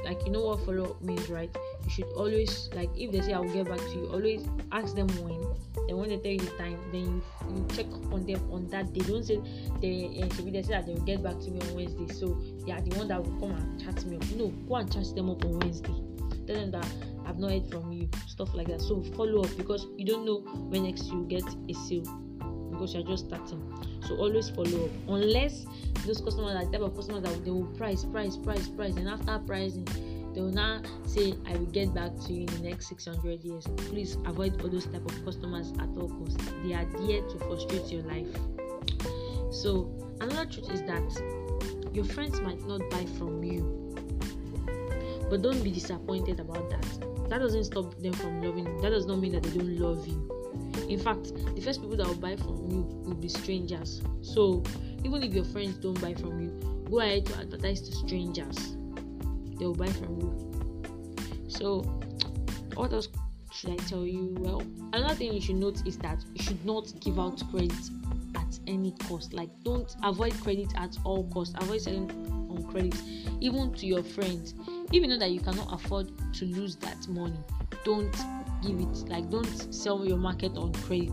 Like 0.06 0.24
you 0.26 0.32
know 0.32 0.46
what 0.46 0.64
follow 0.64 0.92
up 0.92 1.02
means 1.02 1.28
right? 1.28 1.50
You 1.84 1.90
should 1.90 2.12
always 2.16 2.70
like 2.74 2.90
if 2.96 3.12
they 3.12 3.22
say 3.22 3.34
i'll 3.34 3.44
get 3.44 3.68
back 3.68 3.80
to 3.80 3.90
you 3.90 4.10
always 4.12 4.48
ask 4.72 4.96
them 4.96 5.08
when. 5.24 5.42
Then 5.88 5.98
when 5.98 6.10
they 6.10 6.18
tell 6.18 6.32
you 6.32 6.38
the 6.38 6.56
time 6.58 6.80
then 6.92 7.02
you, 7.02 7.24
you 7.50 7.66
check 7.76 7.88
on 8.12 8.26
them 8.28 8.48
on 8.52 8.68
that 8.68 8.94
day. 8.94 9.02
Don't 9.02 9.24
say 9.24 9.42
they 9.82 10.22
uh, 10.22 10.28
they 10.52 10.62
say 10.62 10.70
that 10.70 10.86
they 10.86 10.94
will 10.94 11.02
get 11.02 11.24
back 11.24 11.40
to 11.40 11.50
me 11.50 11.62
on 11.62 11.74
wednesday. 11.74 12.14
So 12.14 12.38
they 12.66 12.72
are 12.72 12.82
the 12.82 12.96
one 12.96 13.08
that 13.08 13.24
will 13.24 13.40
come 13.40 13.52
and 13.54 13.82
chat 13.82 14.06
me 14.06 14.18
up. 14.18 14.24
No 14.36 14.50
go 14.70 14.76
and 14.76 14.92
chat 14.92 15.16
them 15.16 15.30
up 15.32 15.44
on 15.44 15.58
wednesday. 15.60 15.96
Tell 16.46 16.56
them 16.56 16.72
that 16.72 16.88
i've 17.26 17.40
not 17.40 17.52
heard 17.52 17.72
from 17.72 17.92
you 17.92 18.08
stuff 18.28 18.54
like 18.54 18.68
that. 18.68 18.82
So 18.82 19.02
follow 19.18 19.42
up 19.44 19.58
because 19.58 19.88
you 19.98 20.06
don't 20.06 20.26
know 20.26 20.42
when 20.70 20.84
next 20.84 21.08
you 21.08 21.26
get 21.28 21.44
a 21.70 21.74
sale 21.74 22.06
because 22.82 22.96
you're 22.96 23.04
just 23.04 23.28
starting 23.28 23.62
so 24.08 24.16
always 24.18 24.50
follow 24.50 24.86
up 24.86 24.92
unless 25.08 25.68
those 26.08 26.20
customers 26.20 26.56
are 26.56 26.66
the 26.66 26.72
type 26.72 26.82
of 26.82 26.96
customers 26.96 27.22
that 27.22 27.46
they 27.46 27.52
will 27.52 27.66
price, 27.78 28.04
price, 28.06 28.36
price, 28.38 28.68
price, 28.70 28.96
and 28.96 29.08
after 29.08 29.38
pricing, 29.46 29.86
they 30.34 30.42
will 30.42 30.50
now 30.50 30.82
say, 31.06 31.36
"I 31.46 31.56
will 31.58 31.68
get 31.68 31.94
back 31.94 32.20
to 32.26 32.34
you 32.34 32.40
in 32.40 32.46
the 32.48 32.70
next 32.70 32.88
600 32.88 33.44
years." 33.44 33.68
Please 33.78 34.18
avoid 34.26 34.60
all 34.64 34.70
those 34.70 34.88
type 34.88 35.06
of 35.06 35.24
customers 35.24 35.72
at 35.78 35.90
all 35.96 36.10
costs. 36.10 36.44
They 36.64 36.74
are 36.74 36.86
there 37.06 37.22
to 37.22 37.38
frustrate 37.38 37.92
your 37.92 38.02
life. 38.04 38.28
So 39.52 39.92
another 40.20 40.50
truth 40.50 40.72
is 40.72 40.82
that 40.84 41.94
your 41.94 42.06
friends 42.06 42.42
might 42.42 42.66
not 42.68 42.82
buy 42.90 43.06
from 43.20 43.44
you, 43.44 43.94
but 45.30 45.44
don't 45.44 45.64
be 45.64 45.70
disappointed 45.70 46.40
about 46.40 46.68
that. 46.72 47.30
That 47.30 47.40
doesn't 47.40 47.66
stop 47.66 47.94
them 48.02 48.14
from 48.14 48.42
loving 48.42 48.66
you. 48.66 48.82
That 48.82 48.90
does 48.90 49.06
not 49.06 49.20
mean 49.20 49.34
that 49.34 49.44
they 49.44 49.60
don't 49.60 49.78
love 49.78 50.08
you 50.08 50.41
In 50.92 51.00
fact, 51.00 51.34
the 51.56 51.62
first 51.62 51.80
people 51.82 51.96
that 51.96 52.06
will 52.06 52.16
buy 52.16 52.36
from 52.36 52.70
you 52.70 52.82
will 53.06 53.16
be 53.16 53.30
strangers. 53.30 54.02
So 54.22 54.62
even 55.06 55.24
if 55.24 55.34
your 55.34 55.46
friends 55.46 55.78
don't 55.78 56.00
buy 56.02 56.14
from 56.14 56.42
you, 56.42 56.84
go 56.90 57.00
ahead 57.00 57.26
to 57.28 57.38
advertise 57.40 57.80
to 57.82 57.96
strangers. 57.96 58.76
They 59.58 59.66
will 59.66 59.74
buy 59.74 59.88
from 59.88 60.20
you. 60.20 61.46
So 61.48 61.80
what 62.76 62.92
else 62.92 63.08
should 63.54 63.70
I 63.70 63.78
tell 63.78 64.06
you? 64.06 64.36
Well, 64.40 64.64
another 64.92 65.16
thing 65.16 65.32
you 65.32 65.40
should 65.40 65.56
note 65.56 65.82
is 65.88 65.98
that 66.00 66.26
you 66.34 66.44
should 66.44 66.66
not 66.66 66.92
give 67.00 67.20
out 67.20 67.42
credit 67.52 67.72
at 68.36 68.60
any 68.68 68.94
cost. 69.08 69.34
Like 69.34 69.50
don't 69.64 69.96
avoid 70.04 70.34
credit 70.42 70.74
at 70.76 70.98
all 71.06 71.24
costs. 71.30 71.56
Avoid 71.62 71.82
selling 71.82 72.12
on 72.50 72.70
credit, 72.70 73.02
even 73.40 73.72
to 73.76 73.86
your 73.86 74.04
friends. 74.04 74.56
You 74.92 75.08
know 75.08 75.18
that 75.20 75.32
you 75.32 75.40
cannot 75.40 75.72
afford 75.72 76.12
to 76.34 76.46
lose 76.46 76.76
that 76.78 77.08
money, 77.08 77.40
don't 77.86 78.14
give 78.62 78.80
it. 78.80 79.10
Like 79.10 79.30
don't 79.30 79.74
sell 79.74 80.06
your 80.06 80.18
market 80.18 80.56
on 80.56 80.74
credit. 80.74 81.12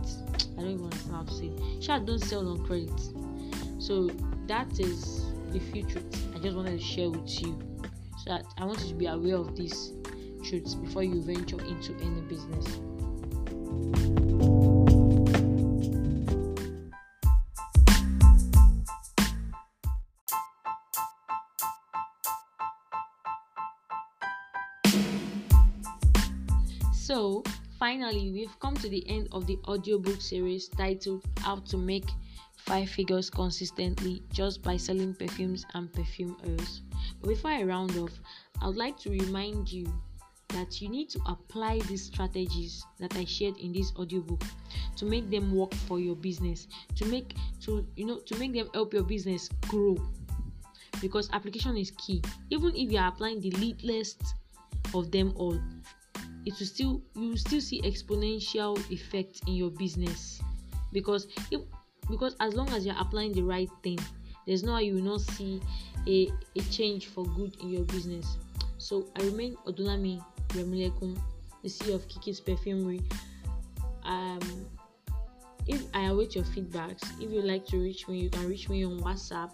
I 0.57 0.63
don't 0.63 0.71
even 0.73 0.85
understand 0.85 1.15
how 1.15 1.23
to 1.23 1.33
say. 1.33 1.51
Sure, 1.81 2.01
don't 2.01 2.19
sell 2.19 2.49
on 2.49 2.65
credit. 2.67 3.01
So 3.79 4.11
that 4.47 4.79
is 4.81 5.25
the 5.53 5.61
few 5.61 5.85
truths 5.85 6.25
I 6.35 6.39
just 6.39 6.57
wanted 6.57 6.79
to 6.79 6.85
share 6.85 7.11
with 7.11 7.43
you. 7.43 7.59
So 8.19 8.31
that 8.31 8.45
I 8.59 8.65
want 8.65 8.81
you 8.81 8.89
to 8.89 8.95
be 8.95 9.07
aware 9.07 9.37
of 9.37 9.57
these 9.57 9.93
truths 10.45 10.75
before 10.75 11.03
you 11.03 11.23
venture 11.23 11.61
into 11.65 11.95
any 12.01 12.21
business. 12.23 12.81
So, 27.18 27.42
finally, 27.81 28.31
we've 28.31 28.57
come 28.61 28.76
to 28.76 28.88
the 28.88 29.02
end 29.09 29.26
of 29.33 29.44
the 29.44 29.59
audiobook 29.66 30.20
series 30.20 30.68
titled 30.68 31.24
How 31.38 31.57
to 31.57 31.76
Make 31.76 32.09
Five 32.59 32.88
Figures 32.90 33.28
Consistently 33.28 34.22
Just 34.33 34.62
by 34.62 34.76
Selling 34.76 35.14
Perfumes 35.14 35.66
and 35.74 35.92
Perfume 35.92 36.37
Oils. 36.46 36.83
But 37.20 37.31
before 37.31 37.50
I 37.50 37.64
round 37.64 37.98
off, 37.98 38.12
I 38.62 38.68
would 38.68 38.76
like 38.76 39.00
to 39.00 39.11
remind 39.11 39.68
you 39.68 39.92
that 40.50 40.81
you 40.81 40.88
need 40.88 41.11
to 41.11 41.20
apply 41.26 41.81
these 41.88 42.04
strategies 42.04 42.87
that 43.00 43.16
I 43.16 43.24
shared 43.24 43.57
in 43.57 43.72
this 43.72 43.92
audiobook 43.96 44.44
to 44.94 45.04
make 45.04 45.28
them 45.28 45.52
work 45.52 45.74
for 45.74 45.98
your 45.98 46.14
business, 46.14 46.68
to 46.94 47.04
make 47.07 47.35
to 47.62 47.85
you 47.96 48.07
know 48.07 48.20
to 48.20 48.38
make 48.38 48.52
them 48.52 48.70
help 48.74 48.94
your 48.94 49.02
business 49.02 49.48
grow. 49.66 49.96
Because 51.00 51.28
application 51.33 51.76
is 51.76 51.90
key. 51.98 52.22
Even 52.50 52.76
if 52.76 52.92
you 52.92 52.98
are 52.98 53.09
applying 53.09 53.40
the 53.40 53.50
littlest 53.50 54.22
of 54.94 55.11
them 55.11 55.33
all, 55.35 55.59
it 56.49 56.59
will 56.59 56.67
still 56.67 57.03
you 57.15 57.29
will 57.29 57.37
still 57.37 57.61
see 57.61 57.83
exponential 57.83 58.75
effect 58.91 59.43
in 59.47 59.53
your 59.55 59.71
business. 59.71 60.41
Because 60.93 61.29
if 61.51 61.61
because 62.09 62.35
as 62.41 62.55
long 62.55 62.71
as 62.71 62.87
you're 62.87 62.99
applying 62.99 63.33
the 63.35 63.43
right 63.43 63.69
thing 63.83 63.99
there's 64.47 64.63
no 64.63 64.73
how 64.73 64.79
you 64.79 64.95
will 64.95 65.03
not 65.03 65.21
see 65.21 65.61
a, 66.07 66.31
a 66.57 66.63
change 66.71 67.09
for 67.09 67.27
good 67.27 67.55
in 67.61 67.69
your 67.69 67.85
business. 67.85 68.39
So 68.79 69.07
i 69.17 69.23
remain 69.23 69.57
odunlami 69.67 70.25
remilekun 70.57 71.21
the 71.63 71.69
ceo 71.69 71.95
of 71.97 72.09
kiki's 72.09 72.41
perfumery. 72.41 73.03
Um 74.05 74.41
if 75.67 75.85
i 75.93 76.07
await 76.07 76.35
your 76.35 76.45
feedbacks 76.45 77.05
if 77.21 77.31
you 77.31 77.43
like 77.43 77.67
to 77.67 77.77
reach 77.77 78.09
me 78.09 78.21
you 78.21 78.31
can 78.31 78.49
reach 78.49 78.71
me 78.71 78.87
on 78.87 78.99
whatsapp 79.01 79.51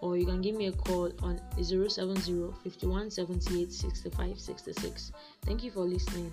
or 0.00 0.16
you 0.16 0.26
can 0.26 0.40
give 0.40 0.56
me 0.56 0.66
a 0.66 0.72
call 0.72 1.12
on 1.22 1.40
070 1.62 2.52
51 2.62 3.10
78 3.10 3.72
65 3.72 4.40
66. 4.40 5.12
Thank 5.44 5.62
you 5.62 5.70
for 5.70 5.80
listening. 5.80 6.32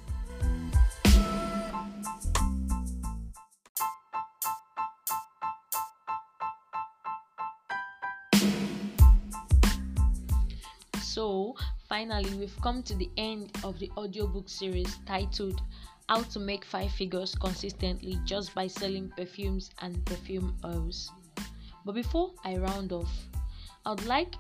So, 11.02 11.56
finally, 11.90 12.32
we've 12.36 12.62
come 12.62 12.84
to 12.84 12.94
the 12.94 13.10
end 13.18 13.50
of 13.64 13.80
the 13.80 13.90
audiobook 13.98 14.48
series 14.48 15.00
titled 15.08 15.62
How 16.08 16.22
to 16.22 16.40
Make 16.40 16.64
Five 16.64 16.92
Figures 16.92 17.34
Consistently 17.34 18.20
Just 18.24 18.54
by 18.54 18.68
Selling 18.68 19.12
Perfumes 19.18 19.72
and 19.82 20.06
Perfume 20.06 20.56
Oils. 20.64 21.12
But 21.86 21.96
before 21.96 22.34
I 22.46 22.58
round 22.58 22.92
off, 22.92 23.10
I 23.88 23.92
would 23.92 24.06
like 24.06 24.36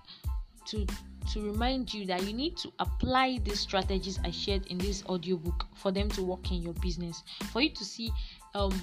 to 0.65 0.85
to 1.31 1.41
remind 1.41 1.93
you 1.93 2.05
that 2.05 2.23
you 2.23 2.33
need 2.33 2.57
to 2.57 2.71
apply 2.79 3.39
these 3.43 3.61
strategies 3.61 4.19
I 4.23 4.31
shared 4.31 4.67
in 4.67 4.77
this 4.77 5.03
audiobook 5.05 5.65
for 5.73 5.91
them 5.91 6.09
to 6.11 6.23
work 6.23 6.51
in 6.51 6.61
your 6.61 6.73
business. 6.73 7.23
For 7.51 7.61
you 7.61 7.69
to 7.71 7.85
see 7.85 8.11
um, 8.55 8.73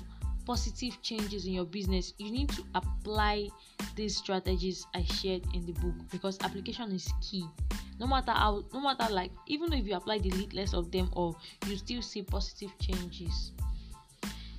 positive 0.46 1.00
changes 1.02 1.46
in 1.46 1.52
your 1.52 1.64
business, 1.64 2.14
you 2.18 2.30
need 2.30 2.48
to 2.50 2.64
apply 2.74 3.48
these 3.94 4.16
strategies 4.16 4.86
I 4.94 5.04
shared 5.04 5.42
in 5.54 5.66
the 5.66 5.72
book 5.72 5.94
because 6.10 6.38
application 6.42 6.92
is 6.92 7.08
key. 7.22 7.46
No 7.98 8.06
matter 8.06 8.32
how, 8.32 8.64
no 8.72 8.80
matter 8.80 9.12
like, 9.12 9.32
even 9.46 9.72
if 9.72 9.86
you 9.86 9.96
apply 9.96 10.18
the 10.18 10.30
least 10.30 10.74
of 10.74 10.90
them 10.90 11.10
all, 11.12 11.38
you 11.66 11.76
still 11.76 12.02
see 12.02 12.22
positive 12.22 12.72
changes. 12.78 13.52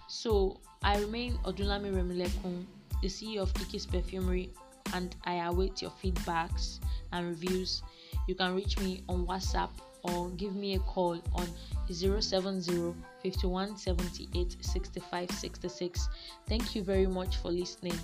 So 0.08 0.60
I 0.84 1.00
remain 1.00 1.38
Odunlami 1.46 1.94
Remilekun, 1.94 2.66
the 3.02 3.08
CEO 3.08 3.42
of 3.42 3.54
Kiki's 3.54 3.86
Perfumery 3.86 4.52
and 4.94 5.16
I 5.26 5.46
await 5.46 5.82
your 5.82 5.92
feedbacks 5.92 6.80
and 7.12 7.28
reviews. 7.28 7.82
You 8.28 8.36
can 8.36 8.56
reach 8.56 8.80
me 8.80 9.04
on 9.10 9.26
WhatsApp 9.26 9.70
or 10.04 10.30
give 10.32 10.56
me 10.56 10.76
a 10.76 10.80
call 10.80 11.20
on 11.34 11.48
070 11.90 12.94
51 13.22 13.78
78 13.78 14.58
65 14.62 15.32
66. 15.32 16.10
Thank 16.48 16.76
you 16.76 16.84
very 16.84 17.08
much 17.08 17.38
for 17.38 17.50
listening. 17.52 17.98